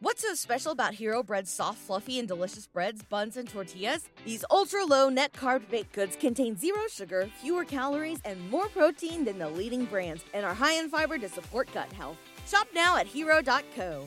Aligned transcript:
What's 0.00 0.22
so 0.22 0.32
special 0.34 0.70
about 0.70 0.94
Hero 0.94 1.24
Bread's 1.24 1.50
soft, 1.50 1.78
fluffy, 1.78 2.20
and 2.20 2.28
delicious 2.28 2.68
breads, 2.68 3.02
buns, 3.02 3.36
and 3.36 3.48
tortillas? 3.48 4.08
These 4.24 4.44
ultra 4.48 4.84
low 4.84 5.08
net 5.08 5.32
carb 5.32 5.68
baked 5.68 5.92
goods 5.92 6.14
contain 6.14 6.56
zero 6.56 6.82
sugar, 6.88 7.28
fewer 7.42 7.64
calories, 7.64 8.20
and 8.24 8.48
more 8.48 8.68
protein 8.68 9.24
than 9.24 9.40
the 9.40 9.48
leading 9.48 9.86
brands, 9.86 10.22
and 10.34 10.46
are 10.46 10.54
high 10.54 10.74
in 10.74 10.88
fiber 10.88 11.18
to 11.18 11.28
support 11.28 11.68
gut 11.74 11.92
health. 11.94 12.16
Shop 12.46 12.68
now 12.72 12.96
at 12.96 13.08
hero.co. 13.08 14.06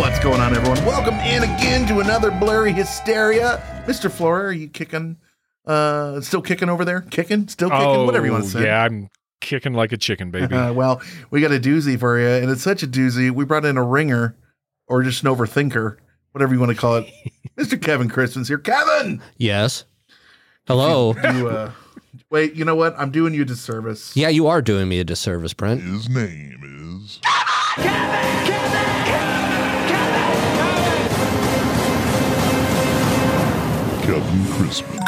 What's 0.00 0.18
going 0.20 0.40
on, 0.40 0.56
everyone? 0.56 0.82
Welcome 0.86 1.16
in 1.16 1.42
again 1.42 1.86
to 1.88 2.00
another 2.00 2.30
Blurry 2.30 2.72
Hysteria. 2.72 3.62
Mr. 3.86 4.10
Flora, 4.10 4.44
are 4.44 4.52
you 4.52 4.68
kicking? 4.68 5.18
Uh, 5.66 6.20
still 6.20 6.42
kicking 6.42 6.68
over 6.68 6.84
there? 6.84 7.00
Kicking? 7.02 7.48
Still 7.48 7.70
kicking? 7.70 8.06
Whatever 8.06 8.26
you 8.26 8.32
want 8.32 8.44
to 8.44 8.50
say. 8.50 8.60
Oh, 8.60 8.64
Yeah, 8.64 8.82
I'm 8.84 9.08
kicking 9.40 9.72
like 9.74 9.92
a 9.92 9.96
chicken, 9.96 10.30
baby. 10.30 10.54
Uh, 10.54 10.72
well, 10.72 11.00
we 11.30 11.40
got 11.40 11.52
a 11.52 11.58
doozy 11.60 11.98
for 11.98 12.18
you, 12.18 12.26
and 12.28 12.50
it's 12.50 12.62
such 12.62 12.82
a 12.82 12.86
doozy. 12.86 13.30
We 13.30 13.44
brought 13.44 13.64
in 13.64 13.76
a 13.76 13.82
ringer, 13.84 14.36
or 14.86 15.02
just 15.02 15.22
an 15.22 15.28
overthinker, 15.34 15.96
whatever 16.32 16.52
you 16.54 16.60
want 16.60 16.72
to 16.72 16.76
call 16.78 16.96
it. 16.96 17.06
Mr. 17.56 17.80
Kevin 17.80 18.08
Crispin's 18.08 18.48
here. 18.48 18.58
Kevin, 18.58 19.22
Yes. 19.38 19.84
Hello. 20.66 21.14
you 21.34 21.48
uh, 21.48 21.70
wait. 22.30 22.54
You 22.54 22.64
know 22.64 22.74
what? 22.74 22.94
I'm 22.98 23.10
doing 23.10 23.34
you 23.34 23.42
a 23.42 23.44
disservice. 23.44 24.16
Yeah, 24.16 24.28
you 24.30 24.46
are 24.46 24.62
doing 24.62 24.88
me 24.88 24.98
a 24.98 25.04
disservice, 25.04 25.52
Brent. 25.54 25.82
His 25.82 26.08
name 26.08 27.02
is 27.04 27.20
Kevin 34.02 34.44
Crispin. 34.52 35.00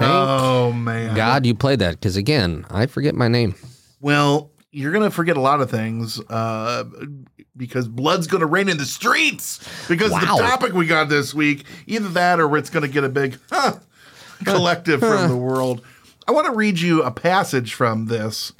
Oh 0.00 0.72
man. 0.72 1.14
God, 1.14 1.46
you 1.46 1.54
played 1.54 1.78
that 1.80 1.92
because 1.96 2.16
again, 2.16 2.64
I 2.70 2.86
forget 2.86 3.14
my 3.14 3.28
name. 3.28 3.54
Well, 4.00 4.50
you're 4.70 4.92
gonna 4.92 5.10
forget 5.10 5.36
a 5.36 5.40
lot 5.40 5.60
of 5.60 5.70
things 5.70 6.18
uh, 6.30 6.84
because 7.56 7.88
blood's 7.88 8.26
gonna 8.26 8.46
rain 8.46 8.68
in 8.68 8.78
the 8.78 8.84
streets 8.86 9.60
because 9.88 10.06
of 10.12 10.22
Wow. 10.22 10.36
the 10.36 10.42
topic 10.42 10.72
we 10.72 10.86
got 10.86 11.08
this 11.08 11.34
week. 11.34 11.64
Either 11.86 12.08
that, 12.10 12.40
or 12.40 12.56
it's 12.56 12.70
gonna 12.70 12.88
get 12.88 13.04
a 13.04 13.08
big 13.08 13.38
huh, 13.50 13.74
collective 14.44 15.00
from 15.00 15.28
the 15.28 15.36
world. 15.36 15.82
I 16.26 16.32
want 16.32 16.46
to 16.46 16.52
read 16.52 16.78
you 16.78 17.02
a 17.02 17.10
passage 17.10 17.74
from 17.74 18.06
this, 18.06 18.52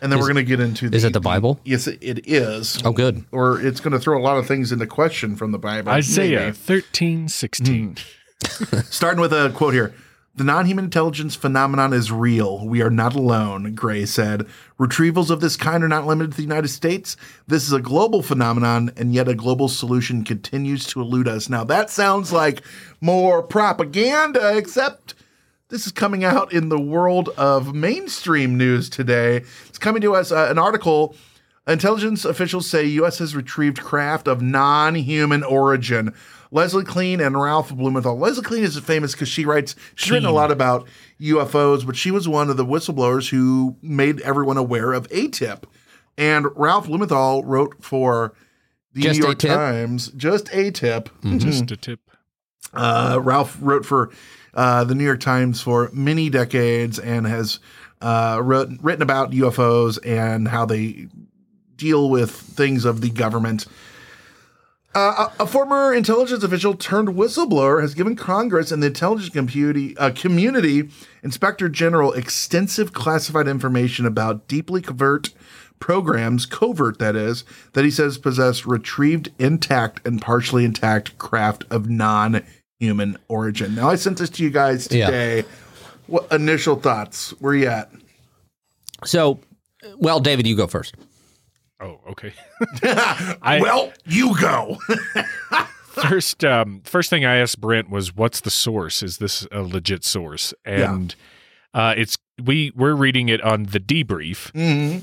and 0.00 0.10
then 0.10 0.18
Is- 0.18 0.22
we're 0.22 0.28
gonna 0.28 0.42
get 0.42 0.58
into. 0.60 0.88
The, 0.90 0.96
is 0.96 1.04
it 1.04 1.12
the 1.12 1.20
Bible? 1.20 1.60
Yes, 1.64 1.86
it 1.86 2.26
is. 2.28 2.82
Oh, 2.84 2.92
good. 2.92 3.24
Or 3.30 3.60
it's 3.60 3.78
gonna 3.80 4.00
throw 4.00 4.18
a 4.18 4.22
lot 4.24 4.38
of 4.38 4.46
things 4.48 4.72
into 4.72 4.86
question 4.86 5.36
from 5.36 5.52
the 5.52 5.58
Bible. 5.58 5.92
Isaiah 5.92 6.40
Maybe. 6.40 6.52
13, 6.56 7.28
16. 7.28 7.96
Starting 8.90 9.20
with 9.20 9.32
a 9.32 9.50
quote 9.54 9.74
here. 9.74 9.94
The 10.34 10.44
non 10.44 10.64
human 10.64 10.86
intelligence 10.86 11.34
phenomenon 11.34 11.92
is 11.92 12.10
real. 12.10 12.66
We 12.66 12.80
are 12.80 12.90
not 12.90 13.14
alone, 13.14 13.74
Gray 13.74 14.06
said. 14.06 14.46
Retrievals 14.78 15.28
of 15.28 15.42
this 15.42 15.56
kind 15.56 15.84
are 15.84 15.88
not 15.88 16.06
limited 16.06 16.30
to 16.30 16.36
the 16.38 16.42
United 16.42 16.68
States. 16.68 17.18
This 17.48 17.66
is 17.66 17.72
a 17.72 17.80
global 17.80 18.22
phenomenon, 18.22 18.92
and 18.96 19.12
yet 19.12 19.28
a 19.28 19.34
global 19.34 19.68
solution 19.68 20.24
continues 20.24 20.86
to 20.86 21.02
elude 21.02 21.28
us. 21.28 21.50
Now, 21.50 21.64
that 21.64 21.90
sounds 21.90 22.32
like 22.32 22.62
more 23.02 23.42
propaganda, 23.42 24.56
except 24.56 25.14
this 25.68 25.84
is 25.84 25.92
coming 25.92 26.24
out 26.24 26.50
in 26.50 26.70
the 26.70 26.80
world 26.80 27.28
of 27.36 27.74
mainstream 27.74 28.56
news 28.56 28.88
today. 28.88 29.44
It's 29.68 29.78
coming 29.78 30.00
to 30.00 30.14
us 30.14 30.32
uh, 30.32 30.48
an 30.50 30.58
article. 30.58 31.14
Intelligence 31.66 32.24
officials 32.24 32.68
say 32.68 32.84
U.S. 32.84 33.18
has 33.18 33.36
retrieved 33.36 33.80
craft 33.80 34.26
of 34.26 34.42
non-human 34.42 35.44
origin. 35.44 36.12
Leslie 36.50 36.84
Klein 36.84 37.20
and 37.20 37.40
Ralph 37.40 37.74
Blumenthal. 37.74 38.18
Leslie 38.18 38.42
Klein 38.42 38.64
is 38.64 38.78
famous 38.78 39.12
because 39.12 39.28
she 39.28 39.44
writes. 39.44 39.74
She's 39.94 40.10
written 40.10 40.28
a 40.28 40.32
lot 40.32 40.50
about 40.50 40.86
UFOs, 41.20 41.86
but 41.86 41.96
she 41.96 42.10
was 42.10 42.28
one 42.28 42.50
of 42.50 42.56
the 42.56 42.66
whistleblowers 42.66 43.30
who 43.30 43.76
made 43.80 44.20
everyone 44.20 44.58
aware 44.58 44.92
of 44.92 45.08
ATIP. 45.08 45.64
And 46.18 46.46
Ralph 46.56 46.88
Blumenthal 46.88 47.44
wrote 47.44 47.82
for 47.82 48.34
the 48.92 49.02
Just 49.02 49.20
New 49.20 49.26
York 49.26 49.38
ATIP? 49.38 49.54
Times. 49.54 50.08
Just 50.08 50.46
ATIP. 50.46 51.38
Just 51.38 51.70
a 51.70 51.76
tip. 51.76 52.00
Uh, 52.74 53.18
Ralph 53.22 53.56
wrote 53.60 53.86
for 53.86 54.10
uh, 54.52 54.84
the 54.84 54.94
New 54.94 55.04
York 55.04 55.20
Times 55.20 55.60
for 55.60 55.90
many 55.92 56.28
decades 56.28 56.98
and 56.98 57.26
has 57.26 57.60
uh, 58.02 58.40
wrote, 58.42 58.68
written 58.82 59.02
about 59.02 59.30
UFOs 59.30 59.98
and 60.04 60.48
how 60.48 60.66
they 60.66 61.08
deal 61.76 62.08
with 62.10 62.30
things 62.30 62.84
of 62.84 63.00
the 63.00 63.10
government. 63.10 63.66
Uh, 64.94 65.28
a, 65.38 65.44
a 65.44 65.46
former 65.46 65.94
intelligence 65.94 66.44
official 66.44 66.74
turned 66.74 67.08
whistleblower 67.08 67.80
has 67.80 67.94
given 67.94 68.14
Congress 68.14 68.70
and 68.70 68.82
the 68.82 68.88
intelligence 68.88 69.30
community, 69.30 69.96
uh, 69.96 70.10
community 70.10 70.90
Inspector 71.22 71.66
General 71.70 72.12
extensive 72.12 72.92
classified 72.92 73.48
information 73.48 74.04
about 74.04 74.48
deeply 74.48 74.82
covert 74.82 75.30
programs, 75.78 76.44
covert 76.44 76.98
that 76.98 77.16
is, 77.16 77.44
that 77.72 77.84
he 77.84 77.90
says 77.90 78.18
possess 78.18 78.66
retrieved 78.66 79.30
intact 79.38 80.06
and 80.06 80.20
partially 80.20 80.64
intact 80.64 81.16
craft 81.16 81.64
of 81.70 81.88
non 81.88 82.42
human 82.78 83.16
origin. 83.28 83.74
Now, 83.74 83.88
I 83.88 83.94
sent 83.94 84.18
this 84.18 84.28
to 84.30 84.42
you 84.42 84.50
guys 84.50 84.88
Yeah. 84.90 85.06
today. 85.06 85.44
What 86.06 86.30
initial 86.30 86.76
thoughts? 86.76 87.30
Where 87.40 87.54
you 87.54 87.66
at? 87.68 87.90
So, 89.04 89.40
well, 89.96 90.20
David, 90.20 90.46
you 90.46 90.54
go 90.56 90.66
first. 90.66 90.94
Oh, 91.82 91.98
okay. 92.10 92.32
I, 93.42 93.58
well, 93.60 93.92
you 94.04 94.38
go. 94.40 94.78
first, 95.88 96.44
um, 96.44 96.80
first 96.84 97.10
thing 97.10 97.24
I 97.24 97.36
asked 97.36 97.60
Brent 97.60 97.90
was, 97.90 98.14
"What's 98.14 98.40
the 98.40 98.50
source? 98.50 99.02
Is 99.02 99.18
this 99.18 99.46
a 99.50 99.62
legit 99.62 100.04
source?" 100.04 100.54
And 100.64 101.14
uh, 101.74 101.94
it's 101.96 102.16
we 102.42 102.72
we're 102.76 102.94
reading 102.94 103.28
it 103.28 103.40
on 103.42 103.64
the 103.64 103.80
debrief, 103.80 104.50
hmm 104.52 105.00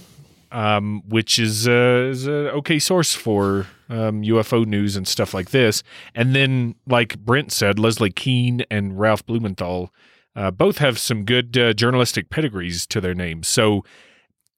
um, 0.51 1.03
which 1.07 1.38
is 1.38 1.67
uh, 1.67 2.07
is 2.12 2.28
a 2.28 2.51
okay 2.53 2.79
source 2.79 3.13
for 3.13 3.67
um, 3.90 4.23
UFO 4.23 4.66
news 4.66 4.96
and 4.96 5.07
stuff 5.07 5.34
like 5.34 5.51
this. 5.51 5.84
And 6.16 6.35
then, 6.35 6.75
like 6.88 7.19
Brent 7.19 7.51
said, 7.51 7.79
Leslie 7.79 8.11
Kean 8.11 8.63
and 8.72 9.00
Ralph 9.00 9.25
Blumenthal 9.25 9.94
uh, 10.35 10.51
both 10.51 10.78
have 10.79 10.97
some 10.97 11.23
good 11.23 11.57
uh, 11.57 11.73
journalistic 11.73 12.29
pedigrees 12.29 12.88
to 12.88 13.01
their 13.01 13.13
names. 13.13 13.47
So, 13.47 13.84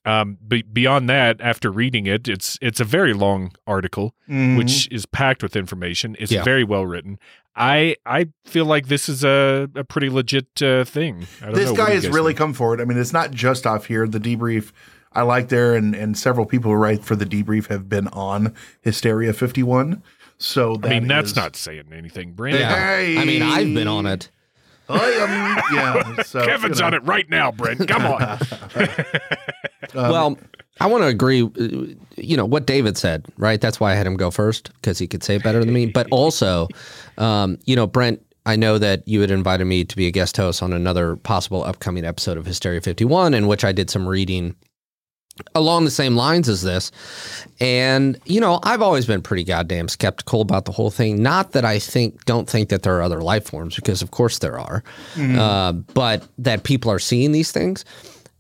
um, 0.05 0.37
be- 0.47 0.61
beyond 0.63 1.09
that, 1.09 1.39
after 1.41 1.71
reading 1.71 2.05
it, 2.07 2.27
it's 2.27 2.57
it's 2.61 2.79
a 2.79 2.83
very 2.85 3.13
long 3.13 3.51
article, 3.67 4.15
Mm-hmm. 4.29 4.57
which 4.57 4.87
is 4.91 5.05
packed 5.05 5.43
with 5.43 5.55
information. 5.55 6.15
It's 6.19 6.31
Yeah. 6.31 6.43
very 6.43 6.63
well 6.63 6.85
written. 6.85 7.19
I 7.55 7.97
I 8.05 8.27
feel 8.45 8.65
like 8.65 8.87
this 8.87 9.09
is 9.09 9.23
a, 9.23 9.69
a 9.75 9.83
pretty 9.83 10.09
legit 10.09 10.61
uh, 10.61 10.85
thing. 10.85 11.27
I 11.41 11.45
don't 11.47 11.55
this 11.55 11.69
know. 11.69 11.75
Guy 11.75 11.87
do 11.87 11.93
has 11.95 12.07
really 12.09 12.31
think? 12.31 12.37
come 12.39 12.53
forward. 12.53 12.79
I 12.81 12.85
mean, 12.85 12.97
it's 12.97 13.11
not 13.13 13.31
just 13.31 13.67
off 13.67 13.85
here. 13.85 14.07
The 14.07 14.19
debrief 14.19 14.71
I 15.13 15.23
like 15.23 15.49
there, 15.49 15.75
and 15.75 15.93
and 15.93 16.17
several 16.17 16.45
people 16.45 16.71
who 16.71 16.77
write 16.77 17.03
for 17.03 17.15
the 17.17 17.25
debrief 17.25 17.67
have 17.67 17.89
been 17.89 18.07
on 18.09 18.55
Hysteria 18.81 19.33
51. 19.33 20.01
So 20.37 20.77
that 20.77 20.87
I 20.91 20.99
mean, 20.99 21.07
that's 21.09 21.31
is- 21.31 21.35
not 21.35 21.55
saying 21.57 21.91
anything, 21.93 22.31
Brent. 22.31 22.57
Yeah. 22.57 22.73
Hey. 22.75 23.17
I 23.17 23.25
mean, 23.25 23.41
I've 23.43 23.73
been 23.73 23.87
on 23.89 24.05
it. 24.05 24.29
I 24.89 24.95
am. 24.95 25.75
Yeah. 25.75 26.23
So, 26.23 26.43
Kevin's 26.45 26.77
you 26.79 26.81
know. 26.81 26.87
on 26.87 26.93
it 26.95 27.03
right 27.03 27.29
now, 27.29 27.51
Brent. 27.51 27.87
Come 27.87 28.05
on. 28.05 28.39
well, 29.93 30.37
I 30.79 30.87
want 30.87 31.03
to 31.03 31.07
agree. 31.07 31.43
uh, 31.43 31.93
You 32.15 32.37
know 32.37 32.45
what 32.45 32.65
David 32.65 32.97
said, 32.97 33.25
right? 33.37 33.59
That's 33.61 33.79
why 33.79 33.91
I 33.91 33.95
had 33.95 34.07
him 34.07 34.15
go 34.17 34.31
first 34.31 34.71
because 34.75 34.97
he 34.99 35.07
could 35.07 35.23
say 35.23 35.35
it 35.35 35.43
better 35.43 35.59
than 35.59 35.73
me. 35.73 35.85
But 35.87 36.07
also, 36.11 36.67
um, 37.17 37.57
you 37.65 37.75
know, 37.75 37.87
Brent, 37.87 38.21
I 38.45 38.55
know 38.55 38.79
that 38.79 39.07
you 39.07 39.21
had 39.21 39.29
invited 39.31 39.65
me 39.65 39.83
to 39.85 39.95
be 39.95 40.07
a 40.07 40.11
guest 40.11 40.35
host 40.37 40.63
on 40.63 40.73
another 40.73 41.15
possible 41.17 41.63
upcoming 41.63 42.05
episode 42.05 42.37
of 42.37 42.45
Hysteria 42.45 42.81
51, 42.81 43.33
in 43.35 43.45
which 43.47 43.63
I 43.63 43.71
did 43.71 43.89
some 43.91 44.07
reading 44.07 44.55
along 45.55 45.85
the 45.85 45.91
same 45.91 46.15
lines 46.15 46.49
as 46.49 46.61
this. 46.61 46.91
And, 47.59 48.19
you 48.25 48.41
know, 48.41 48.59
I've 48.63 48.81
always 48.81 49.05
been 49.05 49.21
pretty 49.21 49.43
goddamn 49.43 49.87
skeptical 49.87 50.41
about 50.41 50.65
the 50.65 50.71
whole 50.71 50.89
thing. 50.91 51.21
Not 51.21 51.51
that 51.53 51.63
I 51.65 51.79
think, 51.79 52.25
don't 52.25 52.49
think 52.49 52.69
that 52.69 52.83
there 52.83 52.97
are 52.97 53.01
other 53.01 53.21
life 53.21 53.45
forms, 53.45 53.75
because 53.75 54.01
of 54.01 54.11
course 54.11 54.39
there 54.39 54.59
are, 54.59 54.83
uh, 55.17 55.71
but 55.71 56.27
that 56.39 56.63
people 56.63 56.91
are 56.91 56.99
seeing 56.99 57.31
these 57.31 57.51
things. 57.51 57.85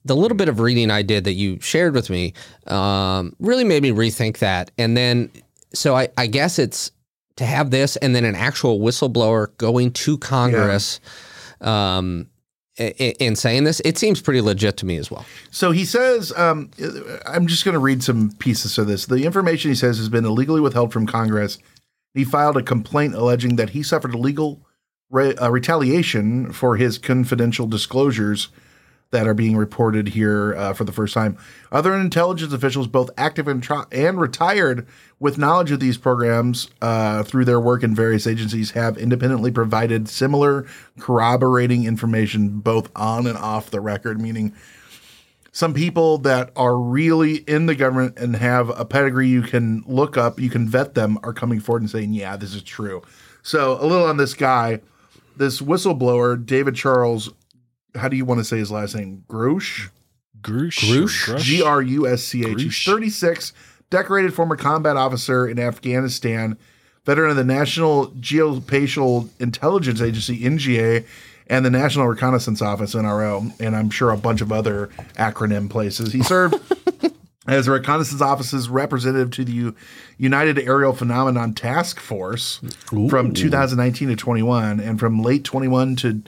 The 0.05 0.15
little 0.15 0.35
bit 0.37 0.49
of 0.49 0.59
reading 0.59 0.89
I 0.89 1.01
did 1.03 1.25
that 1.25 1.33
you 1.33 1.59
shared 1.59 1.93
with 1.93 2.09
me 2.09 2.33
um, 2.67 3.35
really 3.39 3.63
made 3.63 3.83
me 3.83 3.91
rethink 3.91 4.39
that. 4.39 4.71
And 4.77 4.97
then, 4.97 5.29
so 5.73 5.95
I, 5.95 6.09
I 6.17 6.27
guess 6.27 6.57
it's 6.57 6.91
to 7.35 7.45
have 7.45 7.69
this 7.71 7.95
and 7.97 8.15
then 8.15 8.25
an 8.25 8.35
actual 8.35 8.79
whistleblower 8.79 9.55
going 9.57 9.91
to 9.93 10.17
Congress 10.17 10.99
um, 11.61 12.27
i- 12.79 12.93
i- 12.99 13.15
in 13.19 13.35
saying 13.35 13.63
this, 13.63 13.79
it 13.85 13.97
seems 13.97 14.21
pretty 14.21 14.41
legit 14.41 14.77
to 14.77 14.85
me 14.85 14.97
as 14.97 15.11
well. 15.11 15.25
So 15.51 15.71
he 15.71 15.85
says, 15.85 16.33
um, 16.35 16.71
I'm 17.25 17.47
just 17.47 17.63
going 17.63 17.73
to 17.73 17.79
read 17.79 18.03
some 18.03 18.31
pieces 18.39 18.77
of 18.77 18.87
this. 18.87 19.05
The 19.05 19.23
information 19.25 19.69
he 19.71 19.75
says 19.75 19.97
has 19.97 20.09
been 20.09 20.25
illegally 20.25 20.61
withheld 20.61 20.91
from 20.91 21.05
Congress. 21.07 21.57
He 22.13 22.23
filed 22.23 22.57
a 22.57 22.63
complaint 22.63 23.15
alleging 23.15 23.55
that 23.57 23.69
he 23.69 23.83
suffered 23.83 24.13
illegal 24.13 24.65
re- 25.09 25.35
uh, 25.35 25.49
retaliation 25.49 26.51
for 26.51 26.75
his 26.75 26.97
confidential 26.97 27.67
disclosures 27.67 28.49
that 29.11 29.27
are 29.27 29.33
being 29.33 29.55
reported 29.55 30.09
here 30.09 30.55
uh, 30.55 30.73
for 30.73 30.83
the 30.83 30.91
first 30.91 31.13
time. 31.13 31.37
Other 31.71 31.93
intelligence 31.93 32.53
officials, 32.53 32.87
both 32.87 33.09
active 33.17 33.47
and, 33.47 33.65
and 33.91 34.19
retired, 34.19 34.87
with 35.19 35.37
knowledge 35.37 35.71
of 35.71 35.79
these 35.79 35.97
programs 35.97 36.69
uh, 36.81 37.23
through 37.23 37.45
their 37.45 37.59
work 37.59 37.83
in 37.83 37.93
various 37.93 38.25
agencies, 38.25 38.71
have 38.71 38.97
independently 38.97 39.51
provided 39.51 40.09
similar 40.09 40.65
corroborating 40.99 41.85
information 41.85 42.59
both 42.59 42.89
on 42.95 43.27
and 43.27 43.37
off 43.37 43.69
the 43.69 43.81
record, 43.81 44.19
meaning 44.19 44.53
some 45.51 45.73
people 45.73 46.17
that 46.19 46.51
are 46.55 46.77
really 46.77 47.37
in 47.39 47.65
the 47.65 47.75
government 47.75 48.17
and 48.17 48.37
have 48.37 48.69
a 48.69 48.85
pedigree 48.85 49.27
you 49.27 49.41
can 49.41 49.83
look 49.85 50.15
up, 50.15 50.39
you 50.39 50.49
can 50.49 50.67
vet 50.67 50.93
them, 50.93 51.19
are 51.23 51.33
coming 51.33 51.59
forward 51.59 51.81
and 51.81 51.91
saying, 51.91 52.13
yeah, 52.13 52.37
this 52.37 52.55
is 52.55 52.63
true. 52.63 53.01
So, 53.43 53.73
a 53.81 53.85
little 53.85 54.07
on 54.07 54.17
this 54.17 54.33
guy, 54.33 54.79
this 55.35 55.59
whistleblower, 55.59 56.43
David 56.45 56.75
Charles, 56.75 57.31
how 57.95 58.07
do 58.07 58.15
you 58.15 58.25
want 58.25 58.39
to 58.39 58.43
say 58.43 58.57
his 58.57 58.71
last 58.71 58.95
name? 58.95 59.23
Grush? 59.27 59.89
Grush. 60.41 60.79
Grush? 60.79 61.39
G 61.39 61.61
R 61.61 61.81
U 61.81 62.07
S 62.07 62.23
C 62.23 62.45
H. 62.45 62.61
He's 62.61 62.83
36, 62.83 63.53
decorated 63.89 64.33
former 64.33 64.55
combat 64.55 64.97
officer 64.97 65.47
in 65.47 65.59
Afghanistan, 65.59 66.57
veteran 67.05 67.31
of 67.31 67.35
the 67.37 67.43
National 67.43 68.07
Geospatial 68.11 69.29
Intelligence 69.39 70.01
Agency, 70.01 70.39
NGA, 70.39 71.05
and 71.47 71.65
the 71.65 71.69
National 71.69 72.07
Reconnaissance 72.07 72.61
Office, 72.61 72.95
NRO, 72.95 73.51
and 73.59 73.75
I'm 73.75 73.89
sure 73.89 74.11
a 74.11 74.17
bunch 74.17 74.41
of 74.41 74.51
other 74.51 74.87
acronym 75.15 75.69
places. 75.69 76.13
He 76.13 76.23
served 76.23 76.55
as 77.47 77.67
a 77.67 77.71
reconnaissance 77.71 78.21
office's 78.21 78.69
representative 78.69 79.31
to 79.31 79.43
the 79.43 79.51
U- 79.51 79.75
United 80.17 80.57
Aerial 80.59 80.93
Phenomenon 80.93 81.53
Task 81.53 81.99
Force 81.99 82.61
from 83.09 83.33
2019 83.33 84.07
to 84.09 84.15
21, 84.15 84.79
and 84.79 84.99
from 84.99 85.21
late 85.21 85.43
21 85.43 85.97
to 85.97 86.23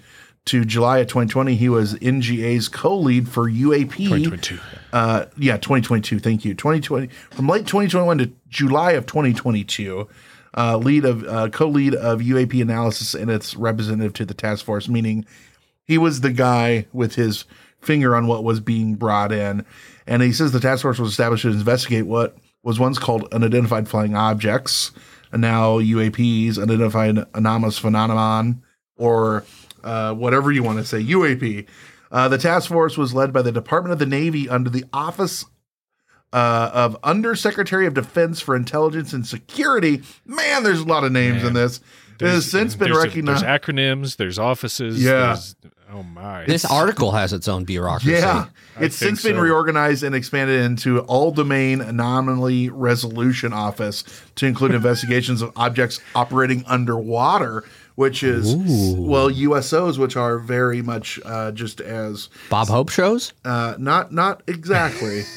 to 0.46 0.66
July 0.66 1.00
of 1.00 1.08
2020, 1.08 1.56
he 1.56 1.70
was 1.70 1.96
NGA's 1.96 2.68
co-lead 2.68 3.30
for 3.30 3.50
UAP. 3.50 3.96
2022. 3.96 4.60
Uh, 4.92 5.26
yeah, 5.38 5.58
2022. 5.58 6.20
Thank 6.20 6.44
you. 6.44 6.54
2020 6.54 7.08
from 7.32 7.48
late 7.48 7.66
2021 7.66 8.18
to 8.20 8.32
July 8.50 8.92
of 8.92 9.06
2022. 9.06 10.08
Uh, 10.56 10.78
lead 10.78 11.06
of 11.06 11.24
uh, 11.24 11.50
co-lead 11.50 11.96
of 11.96 12.20
UAP 12.20 12.62
analysis 12.62 13.16
and 13.16 13.32
its 13.32 13.56
representative 13.56 14.14
to 14.14 14.26
the 14.26 14.36
task 14.36 14.64
force, 14.64 14.88
meaning 14.88 15.26
he 15.86 15.98
was 15.98 16.22
the 16.22 16.32
guy 16.32 16.86
with 16.94 17.16
his 17.16 17.46
finger 17.80 18.16
on 18.16 18.28
what 18.28 18.44
was 18.44 18.60
being 18.60 18.96
brought 18.96 19.32
in. 19.32 19.66
And 20.06 20.22
he 20.22 20.32
says 20.32 20.52
the 20.52 20.60
task 20.60 20.84
force 20.84 21.00
was 21.00 21.12
established 21.12 21.44
to 21.44 21.50
investigate 21.50 22.06
what 22.06 22.38
was 22.62 22.80
once 22.80 23.00
called 23.00 23.28
unidentified 23.34 23.88
flying 23.88 24.16
objects, 24.16 24.92
and 25.32 25.42
now 25.42 25.80
UAPs, 25.80 26.58
unidentified 26.58 27.26
anomalous 27.34 27.78
phenomenon, 27.78 28.62
or 28.96 29.44
uh, 29.84 30.14
whatever 30.14 30.52
you 30.52 30.64
want 30.64 30.80
to 30.80 30.86
say, 30.86 31.04
UAP. 31.04 31.68
Uh, 32.12 32.28
the 32.28 32.38
task 32.38 32.70
force 32.70 32.98
was 32.98 33.14
led 33.14 33.34
by 33.34 33.42
the 33.42 33.52
Department 33.52 33.92
of 33.94 34.00
the 34.00 34.06
Navy 34.06 34.48
under 34.48 34.70
the 34.70 34.86
Office 34.94 35.46
uh, 36.32 36.70
of 36.74 36.98
Undersecretary 37.04 37.86
of 37.86 37.94
Defense 37.94 38.40
for 38.40 38.56
Intelligence 38.56 39.14
and 39.14 39.26
Security. 39.26 40.02
Man, 40.26 40.64
there's 40.64 40.80
a 40.80 40.86
lot 40.86 41.04
of 41.04 41.12
names 41.12 41.44
in 41.44 41.54
this. 41.54 41.80
It 42.20 42.28
has 42.28 42.50
since 42.50 42.76
been 42.76 42.92
there's- 42.92 43.04
recognized. 43.06 43.44
There's 43.44 43.60
acronyms. 43.62 44.16
There's 44.18 44.40
offices. 44.40 45.04
Yeah. 45.04 45.12
there's- 45.12 45.56
oh 45.92 46.04
my. 46.04 46.46
This 46.46 46.64
article 46.66 47.12
has 47.12 47.34
its 47.34 47.48
own 47.48 47.66
bureaucracy. 47.66 48.12
Yeah, 48.12 48.46
I 48.78 48.84
it's 48.84 48.98
think 48.98 49.18
since 49.18 49.24
been 49.24 49.40
reorganized 49.40 50.04
and 50.04 50.16
expanded 50.16 50.62
into 50.62 51.00
All 51.02 51.32
Domain 51.32 51.82
Anomaly 51.82 52.70
Resolution 52.70 53.52
Office 53.54 54.04
to 54.36 54.46
include 54.46 54.74
investigations 54.76 55.42
of 55.42 55.52
objects 55.56 56.00
operating 56.16 56.64
underwater, 56.68 57.64
which 57.96 58.24
is 58.24 58.56
well 58.56 59.30
USOs, 59.30 59.98
which 59.98 60.16
are 60.16 60.40
very 60.40 60.82
much 60.82 61.20
uh, 61.26 61.52
just 61.52 61.82
as 61.82 62.30
Bob 62.50 62.68
Hope 62.68 62.90
shows? 62.90 63.34
uh, 63.46 63.76
not 63.78 64.12
not 64.12 64.42
exactly. 64.48 65.24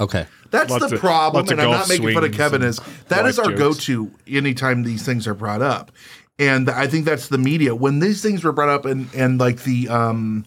Okay. 0.00 0.26
That's 0.52 0.70
Lots 0.70 0.88
the 0.88 0.94
of- 0.94 1.00
problem, 1.00 1.48
and 1.48 1.60
I'm 1.60 1.70
not 1.72 1.88
making 1.88 2.14
fun 2.14 2.22
of 2.24 2.32
Kevin. 2.32 2.62
Is 2.62 2.78
that 3.08 3.26
is 3.26 3.36
our 3.36 3.46
jokes. 3.46 3.58
go-to 3.58 4.12
anytime 4.28 4.84
these 4.84 5.04
things 5.04 5.26
are 5.26 5.34
brought 5.34 5.60
up, 5.60 5.90
and 6.38 6.70
I 6.70 6.86
think 6.86 7.04
that's 7.04 7.26
the 7.26 7.36
media 7.36 7.74
when 7.74 7.98
these 7.98 8.22
things 8.22 8.44
were 8.44 8.52
brought 8.52 8.68
up, 8.68 8.84
and 8.84 9.08
and 9.12 9.40
like 9.40 9.64
the 9.64 9.88
um. 9.88 10.46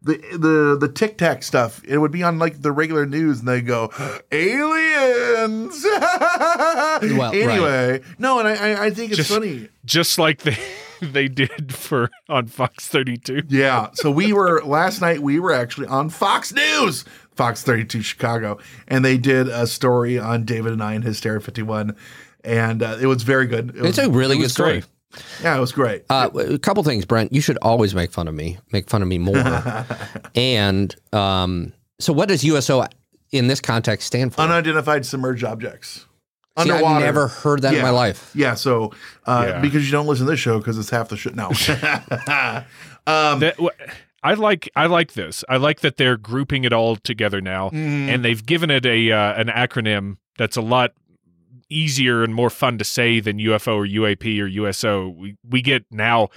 The 0.00 0.16
the 0.38 0.76
the 0.80 0.88
Tic 0.92 1.18
Tac 1.18 1.42
stuff, 1.42 1.82
it 1.84 1.98
would 1.98 2.12
be 2.12 2.22
on 2.22 2.38
like 2.38 2.62
the 2.62 2.70
regular 2.70 3.04
news, 3.04 3.40
and 3.40 3.48
they 3.48 3.60
go 3.60 3.90
aliens. 4.30 5.84
Well, 7.00 7.32
anyway, 7.32 8.00
no, 8.18 8.38
and 8.40 8.48
I 8.48 8.54
I, 8.72 8.84
I 8.86 8.90
think 8.90 9.10
it's 9.12 9.18
Just- 9.18 9.30
funny. 9.30 9.68
just 9.84 10.18
like 10.18 10.42
they 10.42 10.56
they 11.00 11.28
did 11.28 11.74
for 11.74 12.10
on 12.28 12.46
Fox 12.46 12.86
32. 12.88 13.42
Yeah. 13.48 13.88
So 13.94 14.10
we 14.10 14.32
were 14.32 14.62
last 14.64 15.00
night. 15.00 15.20
We 15.20 15.38
were 15.38 15.52
actually 15.52 15.86
on 15.86 16.10
Fox 16.10 16.52
News, 16.52 17.04
Fox 17.34 17.62
32 17.62 18.02
Chicago, 18.02 18.58
and 18.88 19.04
they 19.04 19.16
did 19.18 19.48
a 19.48 19.66
story 19.66 20.18
on 20.18 20.44
David 20.44 20.72
and 20.72 20.82
I 20.82 20.94
and 20.94 21.04
Hysteria 21.04 21.40
51, 21.40 21.94
and 22.44 22.82
uh, 22.82 22.98
it 23.00 23.06
was 23.06 23.22
very 23.22 23.46
good. 23.46 23.70
It 23.70 23.84
It's 23.84 23.98
was, 23.98 24.06
a 24.06 24.10
really 24.10 24.36
it 24.36 24.40
good 24.40 24.50
story. 24.50 24.72
great. 24.80 24.86
Yeah, 25.42 25.56
it 25.56 25.60
was 25.60 25.72
great. 25.72 26.04
Uh, 26.10 26.28
a 26.34 26.58
couple 26.58 26.82
things, 26.82 27.04
Brent. 27.04 27.32
You 27.32 27.40
should 27.40 27.58
always 27.62 27.94
make 27.94 28.12
fun 28.12 28.28
of 28.28 28.34
me. 28.34 28.58
Make 28.72 28.88
fun 28.90 29.02
of 29.02 29.08
me 29.08 29.18
more. 29.18 29.36
and 30.34 30.94
um, 31.12 31.72
so, 31.98 32.12
what 32.12 32.28
does 32.28 32.44
USO 32.44 32.86
in 33.32 33.46
this 33.48 33.60
context 33.60 34.06
stand 34.06 34.34
for? 34.34 34.42
Unidentified 34.42 35.06
submerged 35.06 35.44
objects. 35.44 36.06
See, 36.58 36.70
Underwater. 36.70 36.96
I've 36.96 37.00
never 37.02 37.28
heard 37.28 37.62
that 37.62 37.72
in 37.74 37.82
my 37.82 37.90
life. 37.90 38.32
Yeah. 38.34 38.54
So 38.54 38.92
uh, 39.26 39.44
Yeah. 39.48 39.60
because 39.60 39.86
you 39.86 39.92
don't 39.92 40.06
listen 40.08 40.26
to 40.26 40.32
this 40.32 40.40
show 40.40 40.58
because 40.58 40.76
it's 40.76 40.90
half 40.90 41.08
the 41.08 41.16
shit. 41.16 41.36
No. 41.36 41.46
um, 43.06 43.38
That, 43.40 43.54
wh- 43.60 43.68
I 44.24 44.34
like 44.34 44.68
I 44.74 44.86
like 44.86 45.12
this. 45.12 45.44
I 45.48 45.56
like 45.58 45.80
that 45.80 45.96
they're 45.96 46.16
grouping 46.16 46.64
it 46.64 46.72
all 46.72 46.96
together 46.96 47.40
now, 47.40 47.70
mm, 47.70 48.08
and 48.08 48.24
they've 48.24 48.44
given 48.44 48.70
it 48.70 48.84
a 48.84 49.12
uh, 49.12 49.34
an 49.40 49.46
acronym 49.46 50.16
that's 50.36 50.56
a 50.56 50.60
lot 50.60 50.92
easier 51.70 52.22
and 52.22 52.34
more 52.34 52.50
fun 52.50 52.78
to 52.78 52.84
say 52.84 53.20
than 53.20 53.38
UFO 53.38 53.76
or 53.76 53.86
UAP 53.86 54.40
or 54.40 54.46
USO. 54.46 55.08
We 55.08 55.36
we 55.48 55.62
get 55.62 55.84
now 55.90 56.28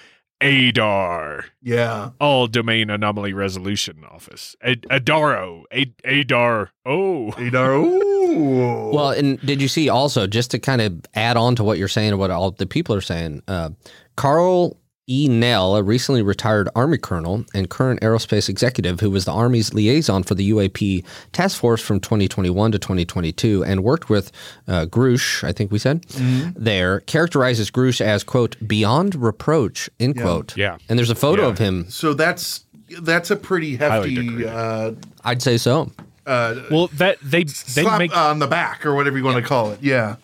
ADAR, 0.42 1.46
yeah. 1.62 2.10
All 2.20 2.48
Domain 2.48 2.90
Anomaly 2.90 3.32
Resolution 3.34 4.04
Office. 4.12 4.56
A- 4.64 4.76
ADARO, 4.90 5.64
A- 5.72 5.94
ADAR. 6.04 6.72
Oh, 6.86 7.32
Adar. 7.34 7.74
Ooh. 7.76 8.08
Well, 8.32 9.10
and 9.12 9.40
did 9.42 9.62
you 9.62 9.68
see 9.68 9.90
also 9.90 10.26
just 10.26 10.52
to 10.52 10.60
kind 10.60 10.82
of 10.82 11.02
add 11.16 11.36
on 11.36 11.56
to 11.58 11.64
what 11.66 11.78
you're 11.78 11.90
saying 11.90 12.12
and 12.12 12.20
what 12.20 12.32
all 12.32 12.52
the 12.52 12.66
people 12.66 12.96
are 12.96 13.02
saying? 13.02 13.42
Uh, 13.46 13.72
Carl 14.16 14.78
E. 15.12 15.28
Nell, 15.28 15.76
a 15.76 15.84
recently 15.84 16.22
retired 16.22 16.70
Army 16.76 16.98
colonel 16.98 17.44
and 17.54 17.70
current 17.70 18.00
aerospace 18.02 18.48
executive 18.48 19.00
who 19.02 19.12
was 19.12 19.26
the 19.26 19.32
Army's 19.34 19.74
liaison 19.74 20.24
for 20.24 20.36
the 20.36 20.50
UAP 20.52 21.04
task 21.34 21.60
force 21.60 21.82
from 21.82 22.00
2021 22.00 22.72
to 22.72 22.80
2022 22.80 23.64
and 23.66 23.84
worked 23.84 24.10
with 24.10 24.32
uh, 24.68 24.86
Grush, 24.86 25.44
I 25.44 25.52
think 25.52 25.72
we 25.72 25.80
said, 25.80 26.04
there, 26.56 27.02
characterizes 27.02 27.70
Grush 27.70 28.00
as, 28.00 28.24
quote, 28.24 28.56
beyond 28.66 29.16
reproach, 29.16 29.90
end 30.00 30.18
quote. 30.20 30.56
Yeah. 30.56 30.78
And 30.88 30.98
there's 30.98 31.10
a 31.10 31.16
photo 31.16 31.44
Yeah. 31.44 31.48
of 31.50 31.58
him. 31.58 31.90
so 31.90 32.14
that's 32.14 32.66
that's 33.02 33.32
a 33.32 33.36
pretty 33.38 33.78
hefty 33.78 34.46
uh, 34.46 34.92
I'd 35.24 35.42
say 35.42 35.58
so. 35.58 35.92
uh, 36.26 36.56
well 36.70 36.88
that 36.94 37.18
they 37.22 37.44
they 37.46 37.84
slap 37.84 38.00
make 38.00 38.16
on 38.16 38.40
the 38.40 38.48
back 38.48 38.86
or 38.86 38.94
whatever 38.96 39.18
you 39.18 39.24
want 39.24 39.38
to 39.38 39.44
call 39.44 39.72
it. 39.72 39.80
Yeah. 39.82 40.16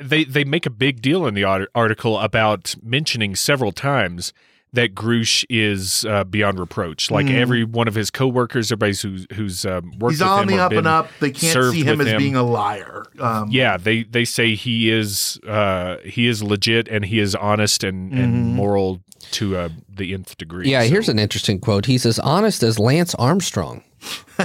They 0.00 0.24
they 0.24 0.44
make 0.44 0.66
a 0.66 0.70
big 0.70 1.00
deal 1.02 1.26
in 1.26 1.34
the 1.34 1.44
article 1.74 2.18
about 2.18 2.74
mentioning 2.82 3.34
several 3.36 3.72
times 3.72 4.32
that 4.72 4.92
Grush 4.92 5.44
is 5.48 6.04
uh, 6.04 6.24
beyond 6.24 6.58
reproach. 6.58 7.08
Like 7.08 7.28
every 7.30 7.62
one 7.62 7.86
of 7.86 7.94
his 7.94 8.10
coworkers, 8.10 8.72
everybody 8.72 8.96
who's 9.00 9.24
who's 9.34 9.64
um, 9.64 9.92
worked. 10.00 10.14
He's 10.14 10.20
with 10.20 10.28
on 10.28 10.42
him 10.42 10.46
the 10.48 10.58
up 10.58 10.72
and 10.72 10.86
up. 10.88 11.08
They 11.20 11.30
can't 11.30 11.72
see 11.72 11.84
him 11.84 11.98
with 11.98 12.08
as 12.08 12.18
being 12.18 12.34
a 12.34 12.42
liar. 12.42 13.04
Um, 13.20 13.50
yeah, 13.52 13.76
they 13.76 14.02
they 14.02 14.24
say 14.24 14.56
he 14.56 14.90
is 14.90 15.38
uh, 15.46 15.98
he 16.04 16.26
is 16.26 16.42
legit 16.42 16.88
and 16.88 17.04
he 17.04 17.20
is 17.20 17.36
honest 17.36 17.84
and, 17.84 18.12
and 18.12 18.34
Mm-hmm. 18.34 18.56
moral 18.56 19.00
to 19.30 19.56
uh, 19.56 19.68
the 19.88 20.12
nth 20.12 20.36
degree. 20.38 20.68
Yeah, 20.70 20.82
So- 20.82 20.88
here's 20.88 21.08
an 21.08 21.20
interesting 21.20 21.60
quote. 21.60 21.86
He's 21.86 22.04
as 22.04 22.18
honest 22.18 22.64
as 22.64 22.78
Lance 22.80 23.14
Armstrong. 23.14 23.84